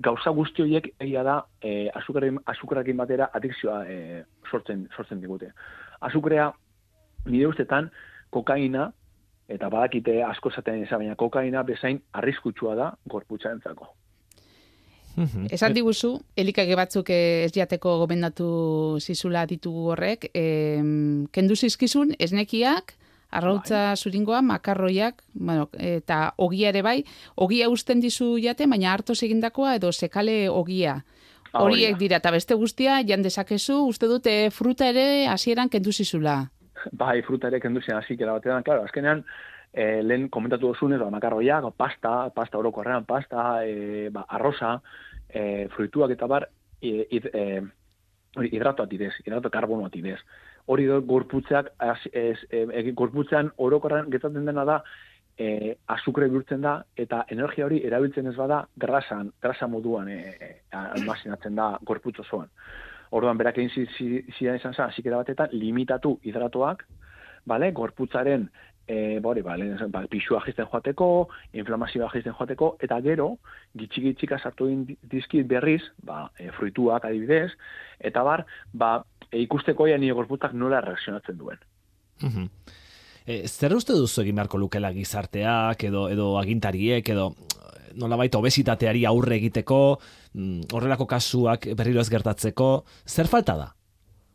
gauza 0.00 0.32
guzti 0.34 0.64
horiek 0.64 0.90
egia 0.98 1.22
da 1.26 1.36
e, 1.60 1.90
azukrekin 1.92 2.98
batera 2.98 3.28
adikzioa 3.36 3.84
e, 3.86 4.24
sortzen, 4.50 4.86
sortzen 4.96 5.20
digute. 5.20 5.52
Azukrea 6.08 6.50
nire 7.26 7.46
ustetan 7.48 7.90
kokaina, 8.30 8.90
eta 9.50 9.70
badakite 9.70 10.20
asko 10.22 10.52
zaten 10.54 10.84
ez, 10.84 10.90
baina 10.90 11.16
kokaina 11.18 11.64
bezain 11.66 12.00
arriskutsua 12.12 12.76
da 12.78 12.92
gorputza 13.10 13.50
entzako. 13.50 13.90
Mhm. 15.16 15.48
Esan 15.50 15.74
diguzu, 15.74 16.14
elikage 16.38 16.76
batzuk 16.78 17.10
ez 17.10 17.50
jateko 17.52 17.96
gomendatu 18.04 18.98
zizula 19.00 19.44
ditugu 19.46 19.90
horrek, 19.92 20.30
e, 20.32 20.44
kendu 21.34 21.56
zizkizun, 21.56 22.14
esnekiak, 22.18 22.94
arrautza 23.30 23.80
bai. 23.90 23.96
zuringoa, 23.96 24.40
makarroiak, 24.42 25.22
bueno, 25.34 25.68
eta 25.78 26.32
ogia 26.38 26.70
ere 26.70 26.82
bai, 26.82 27.04
ogia 27.36 27.68
usten 27.68 28.00
dizu 28.00 28.38
jate, 28.38 28.66
baina 28.66 28.92
harto 28.92 29.12
egindakoa 29.12 29.74
edo 29.74 29.92
sekale 29.92 30.48
ogia. 30.48 31.04
Horiek 31.52 31.98
dira, 31.98 32.18
eta 32.22 32.30
beste 32.30 32.54
guztia, 32.54 33.00
jan 33.02 33.22
dezakezu, 33.22 33.82
uste 33.88 34.06
dute 34.06 34.50
fruta 34.54 34.86
ere 34.86 35.26
hasieran 35.26 35.68
kendu 35.68 35.92
zizula 35.92 36.50
bai 36.92 37.20
fruta 37.22 37.48
ere 37.48 37.60
kendu 37.60 37.80
zen 37.82 37.96
hasi 37.96 38.16
batean, 38.16 38.62
claro, 38.62 38.84
azkenean 38.84 39.24
e, 39.72 40.02
lehen 40.02 40.28
komentatu 40.28 40.68
dozunez, 40.68 40.98
ba, 41.00 41.10
makarroiak, 41.10 41.64
pasta, 41.76 42.30
pasta 42.34 42.58
orokorrean, 42.58 43.04
pasta, 43.04 43.64
e, 43.64 44.08
ba, 44.10 44.24
arroza, 44.28 44.80
e, 45.28 45.68
fruituak 45.74 46.10
eta 46.10 46.26
bar, 46.26 46.48
e, 46.80 47.06
e, 47.10 47.62
hidrato 48.50 48.82
atidez, 48.82 49.12
hidrato 49.24 49.50
karbono 49.50 49.86
atidez. 49.86 50.18
Hori 50.66 50.86
do, 50.86 51.00
gorputzeak, 51.02 51.72
ez, 52.12 52.38
e, 52.50 52.92
gorputzean 52.92 53.52
orokorrean 53.58 54.10
getatzen 54.10 54.46
dena 54.46 54.64
da, 54.64 54.82
e, 55.40 55.76
azukre 55.94 56.28
bihurtzen 56.28 56.60
da, 56.64 56.76
eta 56.96 57.24
energia 57.32 57.66
hori 57.66 57.80
erabiltzen 57.86 58.28
ez 58.30 58.36
bada, 58.36 58.60
grasan, 58.76 59.32
grasa 59.42 59.68
moduan 59.70 60.10
e, 60.12 60.20
e, 60.36 60.50
almazinatzen 60.76 61.56
da 61.56 61.72
gorputzo 61.86 62.26
zoan. 62.26 62.50
Orduan 63.10 63.38
berak 63.38 63.58
egin 63.58 63.86
zidan 63.90 64.58
izan 64.58 64.74
zen, 64.74 64.84
hasi 64.86 65.02
batetan, 65.02 65.48
limitatu 65.52 66.18
hidratoak, 66.22 66.84
bale, 67.46 67.72
gorputzaren 67.72 68.48
e, 68.90 69.20
bori, 69.22 69.42
bale, 69.42 69.70
ba, 69.88 70.02
pixua 70.10 70.40
jizten 70.44 70.66
joateko, 70.70 71.28
inflamazioa 71.62 72.10
jizten 72.14 72.34
joateko, 72.34 72.74
eta 72.82 72.98
gero, 73.04 73.28
gitxik-gitxika 73.78 74.40
sartu 74.42 74.68
dizkit 75.12 75.46
berriz, 75.50 75.82
ba, 76.06 76.24
e, 76.38 76.50
fruituak 76.56 77.06
adibidez, 77.06 77.52
eta 78.00 78.24
bar, 78.26 78.44
ba, 78.72 78.96
e, 79.28 79.38
ikusteko 79.44 79.86
ja 79.90 79.98
nire 79.98 80.16
gorputzak 80.18 80.56
nola 80.58 80.82
reakzionatzen 80.84 81.38
duen. 81.38 81.62
E, 83.30 83.46
zer 83.46 83.76
uste 83.76 83.94
duzu 83.94 84.24
egin 84.24 84.40
beharko 84.40 84.58
lukela 84.58 84.90
gizarteak 84.96 85.84
edo 85.86 86.08
edo 86.10 86.32
agintariek 86.40 87.14
edo 87.14 87.30
nolabait 87.94 88.34
obesitateari 88.34 89.04
aurre 89.06 89.36
egiteko, 89.36 89.98
mm, 90.34 90.70
horrelako 90.72 91.06
kasuak 91.06 91.68
berriro 91.76 92.00
ez 92.00 92.10
gertatzeko, 92.10 92.84
zer 93.06 93.26
falta 93.26 93.56
da? 93.56 93.68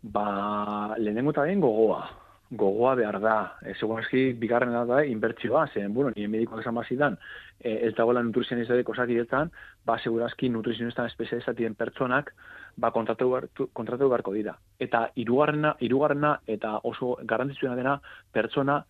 Ba, 0.04 0.96
lehenengo 0.98 1.32
eta 1.32 1.46
gogoa. 1.60 2.04
Gogoa 2.52 2.94
behar 2.96 3.20
da. 3.20 3.38
E, 3.66 3.74
Segun 3.74 4.04
eski, 4.04 4.34
bigarren 4.34 4.76
da 4.88 5.04
inbertsioa, 5.04 5.66
zen, 5.74 5.94
bueno, 5.94 6.12
nire 6.16 6.28
medikoak 6.28 6.62
esan 6.62 6.76
bazidan, 6.76 7.18
e, 7.60 7.88
ez 7.88 7.96
dagoela 7.96 8.22
nutrizionistadeko 8.24 8.92
osakidetan, 8.92 9.50
ba, 9.86 9.98
segurazki 9.98 10.50
nutrizionistan 10.50 11.10
espezializatien 11.10 11.74
pertsonak, 11.76 12.34
ba, 12.78 12.92
kontratu, 12.92 13.32
kontratu 13.74 14.10
beharko 14.10 14.34
dira. 14.34 14.56
Eta 14.80 15.10
irugarrena, 15.16 15.76
irugarrena 15.80 16.40
eta 16.46 16.78
oso 16.84 17.16
garantitzuena 17.24 17.76
dena 17.76 18.00
pertsona 18.32 18.84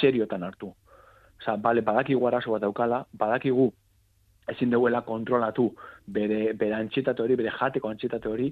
seriotan 0.00 0.44
hartu. 0.44 0.74
Osa, 1.40 1.56
bale, 1.56 1.80
badakigu 1.80 2.26
arazo 2.28 2.52
bat 2.52 2.62
daukala, 2.66 3.06
badakigu 3.16 3.72
ezin 4.50 4.70
duela 4.70 5.02
kontrolatu 5.06 5.70
bere, 6.06 6.52
bere 6.58 6.74
antxetate 6.78 7.22
hori, 7.22 7.36
bere 7.38 7.52
jateko 7.54 7.90
antxetate 7.90 8.28
hori, 8.28 8.50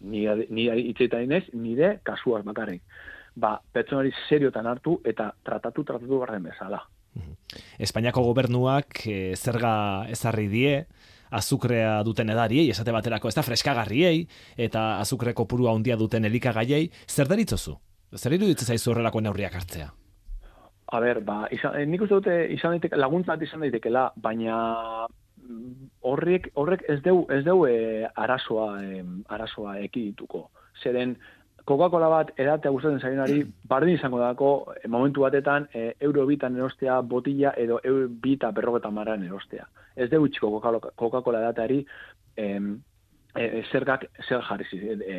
nire, 0.00 0.46
nire 0.50 0.78
itzeita 0.80 1.20
inez, 1.22 1.44
nire 1.54 1.98
kasuaz 2.06 2.44
bakarrik. 2.46 2.82
Ba, 3.38 3.56
pertsonari 3.72 4.12
seriotan 4.28 4.66
hartu 4.66 4.98
eta 5.06 5.30
tratatu, 5.44 5.84
tratatu 5.84 6.18
garden 6.18 6.48
bezala. 6.50 6.80
Espainiako 7.78 8.22
gobernuak 8.26 9.06
e, 9.08 9.34
zerga 9.36 9.72
ezarri 10.10 10.48
die, 10.52 10.74
azukrea 11.30 12.02
duten 12.06 12.30
edariei, 12.32 12.68
esate 12.72 12.92
baterako, 12.94 13.28
ez 13.28 13.36
da 13.36 13.44
freskagarriei, 13.44 14.26
eta 14.56 14.98
azukreko 15.02 15.46
purua 15.48 15.74
handia 15.74 15.96
duten 16.00 16.24
elikagaiei, 16.24 16.88
zer 17.06 17.28
deritzozu? 17.30 17.76
Zer 18.16 18.36
iruditzen 18.38 18.72
zaizu 18.72 18.92
horrelako 18.92 19.20
neurriak 19.20 19.58
hartzea? 19.58 19.88
A 20.88 21.00
ber, 21.04 21.20
ba, 21.20 21.42
izan, 21.52 21.76
eh, 21.76 21.84
nik 21.84 22.02
uste 22.06 22.16
dute 22.16 22.36
izan 22.54 22.76
daiteke, 22.76 22.96
laguntza 22.96 23.34
bat 23.34 23.42
izan 23.44 23.60
daitekela, 23.60 24.06
baina 24.16 24.54
horrek, 26.02 26.50
horrek 26.54 26.84
ez 26.88 27.00
deu, 27.02 27.24
ez 27.30 27.42
deu 27.44 27.66
e, 27.66 28.06
arazoa, 28.14 28.70
e, 28.84 29.02
arazoa 29.28 29.78
ekidituko. 29.86 30.48
Zeren, 30.82 31.16
Coca-Cola 31.68 32.08
bat 32.08 32.30
edatea 32.40 32.70
gustatzen 32.72 33.00
zaionari, 33.00 33.42
bardin 33.68 33.98
izango 33.98 34.20
dako, 34.22 34.52
momentu 34.88 35.26
batetan, 35.26 35.68
e, 35.74 35.90
euro 36.00 36.24
bitan 36.26 36.56
erostea 36.56 37.00
botilla 37.00 37.52
edo 37.56 37.80
euro 37.84 38.08
bita 38.08 38.50
berrogetan 38.56 38.94
maran 38.94 39.24
erostea 39.24 39.66
ez 39.98 40.08
dugu 40.10 40.30
txiko 40.30 40.60
Coca-Cola 40.96 41.42
dateari 41.48 41.80
em, 42.38 42.70
e, 43.34 43.62
zergak 43.72 44.06
zer 44.26 44.44
jarri 44.46 44.66
e, 44.72 45.18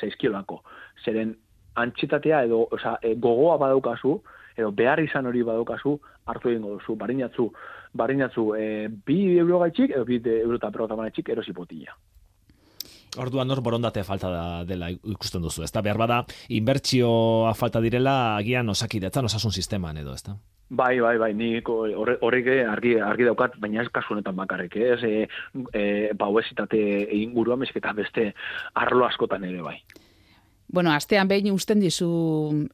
zaizkiolako. 0.00 0.60
Zeren 1.04 1.34
antxetatea 1.80 2.44
edo 2.48 2.64
oza, 2.74 2.96
e, 3.02 3.14
gogoa 3.14 3.56
badaukazu, 3.62 4.16
edo 4.56 4.72
behar 4.76 5.02
izan 5.04 5.30
hori 5.30 5.44
badaukazu, 5.46 5.94
hartu 6.30 6.50
egingo 6.50 6.74
duzu, 6.76 6.96
barinatzu, 6.98 7.48
barinatzu 7.92 8.46
e, 8.56 8.88
bi 9.06 9.20
euro 9.38 9.60
gaitxik, 9.64 9.94
edo 9.96 10.04
bi 10.08 10.20
euro 10.22 10.56
eta 10.56 10.70
perrota 10.70 10.96
manetxik, 10.98 11.28
erosi 11.34 11.54
potilla. 11.56 11.96
Orduan 13.18 13.50
hor 13.50 13.58
borondatea 13.66 14.06
falta 14.06 14.30
da 14.30 14.44
dela 14.64 14.90
ikusten 14.90 15.42
duzu, 15.42 15.64
ezta? 15.66 15.82
Behar 15.82 15.98
bada, 15.98 16.20
inbertsioa 16.48 17.54
falta 17.58 17.82
direla 17.82 18.36
agian 18.36 18.70
osakidetzan, 18.70 19.26
osasun 19.26 19.52
sisteman 19.52 19.98
edo, 19.98 20.14
ezta? 20.14 20.36
Bai, 20.70 21.00
bai, 21.02 21.16
bai, 21.18 21.32
ni 21.34 21.48
horrek 21.66 22.48
argi, 22.70 22.92
argi 23.02 23.26
daukat, 23.26 23.56
baina 23.58 23.82
ez 23.82 23.88
kasu 23.90 24.14
honetan 24.14 24.36
bakarrik, 24.38 24.76
ez, 24.76 25.00
e, 25.02 25.26
e, 25.74 25.82
ba, 26.14 26.28
obesitate 26.30 26.78
ingurua 27.18 27.58
eta 27.74 27.92
beste 27.92 28.34
arlo 28.74 29.06
askotan 29.06 29.44
ere, 29.44 29.62
bai. 29.62 29.80
Bueno, 30.72 30.92
astean 30.94 31.28
behin 31.28 31.50
usten 31.50 31.80
dizu 31.82 32.08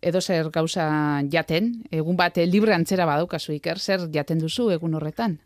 edo 0.05 0.21
zer 0.21 0.50
gauza 0.53 0.87
jaten, 1.33 1.73
egun 1.91 2.17
bat 2.17 2.37
libre 2.45 2.75
antzera 2.76 3.07
badaukazu 3.09 3.55
iker, 3.57 3.81
zer 3.81 4.09
jaten 4.12 4.43
duzu 4.43 4.69
egun 4.75 4.99
horretan? 4.99 5.38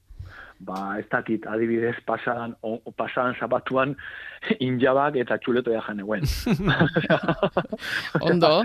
Ba, 0.61 0.99
ez 0.99 1.07
dakit, 1.09 1.47
adibidez, 1.49 1.95
pasadan, 2.05 2.57
o, 2.61 2.81
pasadan 2.93 3.39
zabatuan 3.39 3.95
injabak 4.69 5.17
eta 5.23 5.39
txuletoia 5.39 5.81
jan 5.87 6.03
eguen. 6.03 6.27
Ondo 8.33 8.61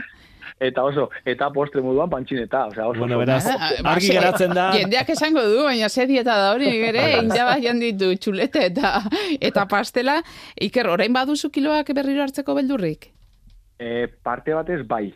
eta 0.59 0.83
oso, 0.87 1.09
eta 1.27 1.49
postre 1.51 1.81
moduan 1.83 2.09
pantxineta, 2.09 2.67
o 2.67 2.73
sea, 2.73 2.87
oso. 2.87 2.99
Bueno, 3.01 3.17
beraz, 3.19 3.43
argi 3.83 4.13
geratzen 4.13 4.53
da. 4.55 4.69
Jendeak 4.77 5.09
esango 5.11 5.43
du, 5.43 5.63
baina 5.65 5.89
ze 5.89 6.05
dieta 6.07 6.37
da 6.39 6.53
hori, 6.53 6.69
ere, 6.89 7.03
indaba 7.19 7.57
ditu 7.59 8.13
txulete 8.15 8.65
eta 8.71 9.01
eta 9.41 9.67
pastela, 9.67 10.21
iker, 10.55 10.87
orain 10.87 11.13
baduzu 11.13 11.51
kiloak 11.51 11.91
berriro 11.93 12.23
hartzeko 12.23 12.55
beldurrik? 12.55 13.11
E, 13.79 14.07
parte 14.07 14.53
batez, 14.53 14.81
bai. 14.87 15.13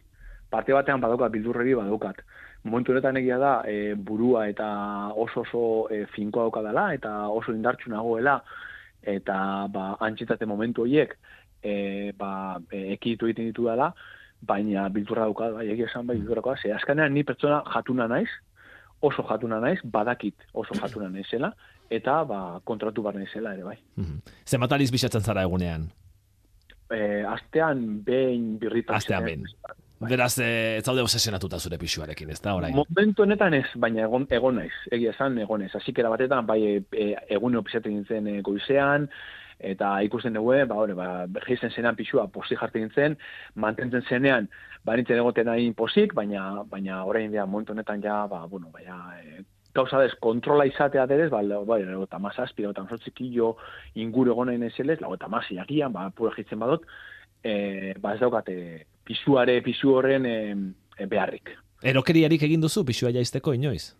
Parte 0.50 0.74
batean 0.74 1.02
badaukat, 1.02 1.32
bildurregi 1.32 1.76
badaukat. 1.78 2.24
Momentu 2.64 2.92
honetan 2.92 3.18
egia 3.22 3.38
da, 3.40 3.54
e, 3.68 3.94
burua 3.96 4.48
eta 4.50 4.68
oso 5.16 5.46
oso 5.46 5.62
e, 5.94 6.06
finkoa 6.16 6.48
dauka 6.48 6.64
dela, 6.66 6.90
eta 6.94 7.30
oso 7.30 7.54
indartxu 7.56 7.92
nagoela, 7.94 8.40
eta 9.02 9.68
ba, 9.72 9.94
antxitate 10.04 10.46
momentu 10.50 10.84
horiek, 10.84 11.16
e, 11.64 12.12
ba, 12.18 12.60
e, 12.72 12.90
ekitu 12.98 13.30
egiten 13.30 13.48
ditu 13.52 13.70
dela, 13.70 13.94
baina 14.42 14.90
bilturra 14.90 15.28
dauka, 15.30 15.52
bai, 15.56 15.70
egia 15.72 15.88
esan 15.88 16.08
bai 16.08 16.18
bilturra 16.18 16.58
ze 16.58 16.74
azkanean 16.74 17.14
ni 17.14 17.24
pertsona 17.24 17.64
jatuna 17.74 18.08
naiz, 18.08 18.30
oso 19.02 19.24
jatuna 19.24 19.60
naiz, 19.60 19.80
badakit 19.84 20.36
oso 20.54 20.76
jatuna 20.76 21.10
naizela, 21.10 21.54
eta 21.90 22.24
ba, 22.24 22.60
kontratu 22.64 23.02
bar 23.02 23.16
naizela 23.16 23.54
ere 23.54 23.64
bai. 23.64 23.78
Mm 23.96 24.04
-hmm. 24.04 24.92
bisatzen 24.92 25.22
zara 25.22 25.44
egunean? 25.44 25.90
E, 26.90 27.24
astean 27.30 28.04
behin 28.04 28.58
birrita. 28.60 28.98
Astean 28.98 29.26
behin. 29.26 29.46
Beraz, 30.00 30.38
e, 30.40 30.78
ez 30.78 30.86
zaude 30.88 31.04
obsesionatuta 31.04 31.60
zure 31.60 31.78
pixuarekin, 31.78 32.30
ez 32.32 32.40
da, 32.40 32.54
orain? 32.56 32.76
Momentu 32.76 33.26
honetan 33.26 33.58
ez, 33.58 33.66
baina 33.76 34.06
egon, 34.06 34.26
egon 34.32 34.56
naiz, 34.62 34.76
egia 34.96 35.12
esan 35.12 35.36
egon 35.44 35.66
naiz. 35.66 35.74
Azikera 35.76 36.12
batetan, 36.14 36.48
bai, 36.48 36.62
e, 36.64 36.80
e 36.96 37.10
egun 37.36 37.60
opizatzen 37.60 38.06
zen 38.08 38.30
e, 38.32 38.40
goizean, 38.46 39.10
eta 39.60 39.92
ikusten 40.08 40.40
dugu, 40.40 40.56
ba, 40.72 40.80
hori, 40.80 40.96
ba, 40.96 41.10
gehizen 41.44 41.76
zenean 41.76 42.00
pixua 42.00 42.30
posti 42.32 42.56
jartzen 42.56 42.90
zen, 42.96 43.18
mantentzen 43.60 44.08
zenean, 44.08 44.48
ba, 44.88 44.96
nintzen 44.96 45.20
egoten 45.20 45.52
nahi 45.52 45.74
posik, 45.76 46.16
baina, 46.16 46.64
baina 46.72 47.04
orain 47.04 47.32
dira, 47.34 47.46
momentu 47.46 47.76
honetan 47.76 48.02
ja, 48.02 48.22
ba, 48.32 48.46
bueno, 48.48 48.72
baina, 48.72 49.02
e, 49.20 49.44
gauza 49.74 50.00
dez, 50.02 50.14
kontrola 50.20 50.66
izatea 50.66 51.06
derez, 51.08 51.30
ba, 51.30 51.42
ba, 51.44 51.78
lau 51.80 52.04
eta 52.04 52.20
mazazpi, 52.20 52.66
lau 52.66 52.74
eta 52.74 52.84
mazazpikillo 52.84 53.56
inguru 54.02 54.34
egonen 54.34 54.64
ezelez, 54.68 55.00
lau 55.02 55.14
eta 55.16 55.30
mazi 55.30 55.60
agian, 55.62 55.94
ba, 55.94 56.10
pura 56.16 56.34
jitzen 56.36 56.60
badot, 56.60 56.86
e, 57.44 57.94
ba, 58.02 58.16
ez 58.16 58.22
daukate, 58.24 58.56
pisuare, 59.06 59.60
pisu 59.66 59.94
horren 59.96 60.26
e, 60.26 60.38
beharrik. 61.06 61.54
Erokeriarik 61.86 62.44
egin 62.44 62.62
duzu, 62.62 62.84
pisua 62.86 63.14
jaizteko 63.16 63.54
inoiz? 63.56 63.94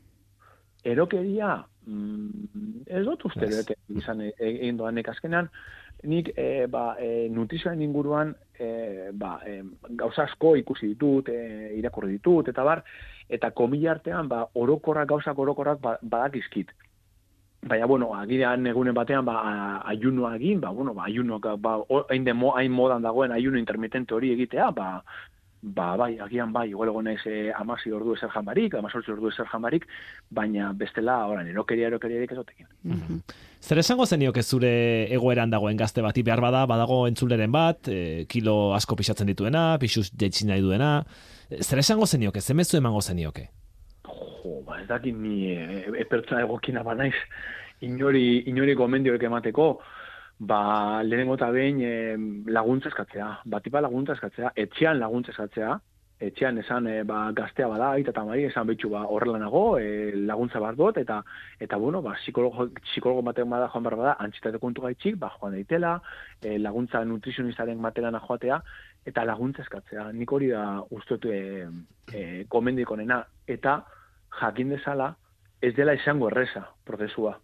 Erokeria, 0.84 1.54
mm, 1.86 2.88
ez 2.88 3.04
dut 3.06 3.26
uste 3.30 3.48
yes. 3.48 3.70
izan 4.02 4.26
e, 4.26 4.34
egin 4.50 4.80
doan 4.80 5.00
azkenean, 5.00 5.50
nik 6.04 6.32
e, 6.36 6.68
ba, 6.72 6.94
e, 7.00 7.28
nutrizioen 7.32 7.82
inguruan 7.84 8.36
e, 8.60 9.10
ba, 9.14 9.40
e, 9.48 9.62
gauza 9.98 10.26
asko 10.28 10.56
ikusi 10.60 10.92
ditut, 10.94 11.30
e, 11.30 11.72
irakurri 11.80 12.18
ditut, 12.18 12.52
eta 12.52 12.64
bar, 12.64 12.84
eta 13.30 13.52
komila 13.56 13.96
artean 13.96 14.28
ba, 14.28 14.44
orokorrak, 14.56 15.08
gauzak 15.10 15.40
orokorrak 15.40 15.82
ba, 15.82 15.98
badakizkit. 16.02 16.72
Baina, 17.70 17.88
bueno, 17.92 18.14
agirean 18.16 18.68
egunen 18.72 18.96
batean, 18.96 19.26
ba, 19.28 19.40
ayunoa 19.92 20.36
egin, 20.38 20.62
ba, 20.62 20.70
bueno, 20.72 20.94
ba, 20.94 21.08
ayunoak, 21.08 21.50
ba, 21.60 21.80
hain 22.10 22.72
modan 22.72 23.04
dagoen 23.04 23.32
ayuno 23.36 23.60
intermitente 23.60 24.16
hori 24.16 24.32
egitea, 24.32 24.72
ba, 24.72 25.04
ba, 25.62 25.96
bai, 25.98 26.18
agian 26.20 26.54
bai, 26.54 26.70
igual 26.70 26.90
egon 26.92 27.08
ez 27.12 27.20
eh, 27.28 27.52
amasi 27.56 27.92
ordu 27.92 28.16
ezer 28.16 28.32
jambarik, 28.34 28.76
amazortzi 28.80 29.12
ordu 29.12 29.30
ezer 29.32 29.48
jambarik, 29.52 29.86
baina 30.30 30.72
bestela, 30.74 31.20
oran, 31.28 31.48
erokeria, 31.52 31.90
erokeria 31.92 32.22
erik 32.22 32.36
ezotekin. 32.38 32.68
Mm 32.84 33.22
Zer 33.60 33.78
esango 33.82 34.06
zenio 34.06 34.32
zure 34.42 35.12
egoeran 35.12 35.50
dagoen 35.50 35.76
gazte 35.76 36.02
bati 36.02 36.24
behar 36.24 36.40
bada, 36.40 36.66
badago 36.66 37.08
entzuleren 37.08 37.52
bat, 37.52 37.90
e, 37.90 38.26
kilo 38.26 38.74
asko 38.74 38.96
pixatzen 38.96 39.28
dituena, 39.28 39.78
pixuz 39.78 40.12
jetxin 40.16 40.48
nahi 40.48 40.62
duena, 40.62 41.04
zer 41.60 41.80
esango 41.80 42.06
zenioke, 42.08 42.40
zemezu 42.40 42.78
emango 42.78 43.02
zenioke? 43.02 43.50
Jo, 44.08 44.62
ba, 44.66 44.80
ez 44.80 44.88
dakit 44.88 45.14
ni 45.14 45.52
e, 45.52 45.84
e, 45.92 46.06
pertsona 46.06 46.46
egokina 46.46 46.84
ba 46.84 46.96
naiz, 46.96 47.16
inori, 47.82 48.46
inori 48.48 48.76
gomendioek 48.76 49.24
emateko, 49.28 49.82
ba, 50.40 51.04
lehenengo 51.04 51.36
eta 51.36 51.52
behin 51.52 51.82
e, 51.84 51.94
laguntza 52.52 52.90
eskatzea, 52.90 53.30
batipa 53.46 53.82
laguntza 53.84 54.16
eskatzea, 54.16 54.54
etxean 54.56 55.00
laguntza 55.00 55.34
eskatzea, 55.34 55.74
etxean 56.20 56.58
esan 56.60 56.88
e, 56.88 56.96
ba, 57.08 57.20
gaztea 57.36 57.68
bada, 57.68 57.90
eta 58.00 58.14
eta 58.14 58.24
mari, 58.28 58.46
esan 58.48 58.68
betxu 58.68 58.90
ba, 58.92 59.04
horrela 59.12 59.40
nago, 59.40 59.64
e, 59.80 60.12
laguntza 60.16 60.62
bat 60.64 60.78
dut, 60.80 60.98
eta, 61.00 61.20
eta 61.60 61.78
bueno, 61.78 62.02
ba, 62.02 62.16
psikologo, 62.22 62.70
psikologo 62.88 63.24
batean 63.28 63.52
bada 63.52 63.68
joan 63.74 63.84
behar 63.88 63.98
bada, 64.00 64.16
antxitate 64.26 64.64
kontu 64.64 64.84
gaitxik, 64.88 65.20
ba, 65.20 65.32
joan 65.36 65.58
daitela, 65.58 65.98
e, 66.42 66.58
laguntza 66.58 67.04
nutrizionistaren 67.06 67.80
matelan 67.80 68.20
joatea, 68.24 68.62
eta 69.12 69.28
laguntza 69.28 69.64
eskatzea. 69.68 70.10
Nik 70.16 70.32
hori 70.32 70.54
da 70.56 70.66
ustotu 70.96 71.36
e, 71.36 71.68
e, 72.14 72.26
komendiko 72.48 72.96
nena, 72.96 73.26
eta 73.48 73.82
jakin 74.40 74.76
dezala, 74.76 75.14
ez 75.62 75.76
dela 75.76 75.96
izango 76.00 76.30
erresa 76.32 76.64
prozesua 76.88 77.36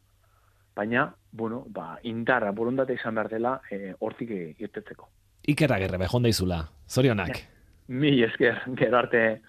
baina, 0.75 1.07
bueno, 1.31 1.63
ba, 1.67 1.99
indarra, 2.03 2.51
borondate 2.51 2.95
izan 2.99 3.15
behar 3.15 3.29
dela, 3.31 3.59
e, 3.71 3.93
hortik 3.99 4.31
irtetzeko. 4.59 5.09
Ikerra 5.47 5.79
gerre, 5.79 5.99
behonda 6.01 6.29
izula. 6.29 6.63
Zorionak. 6.89 7.41
Mi 7.87 8.21
esker, 8.23 8.61
gero 8.75 8.97
arte. 8.97 9.41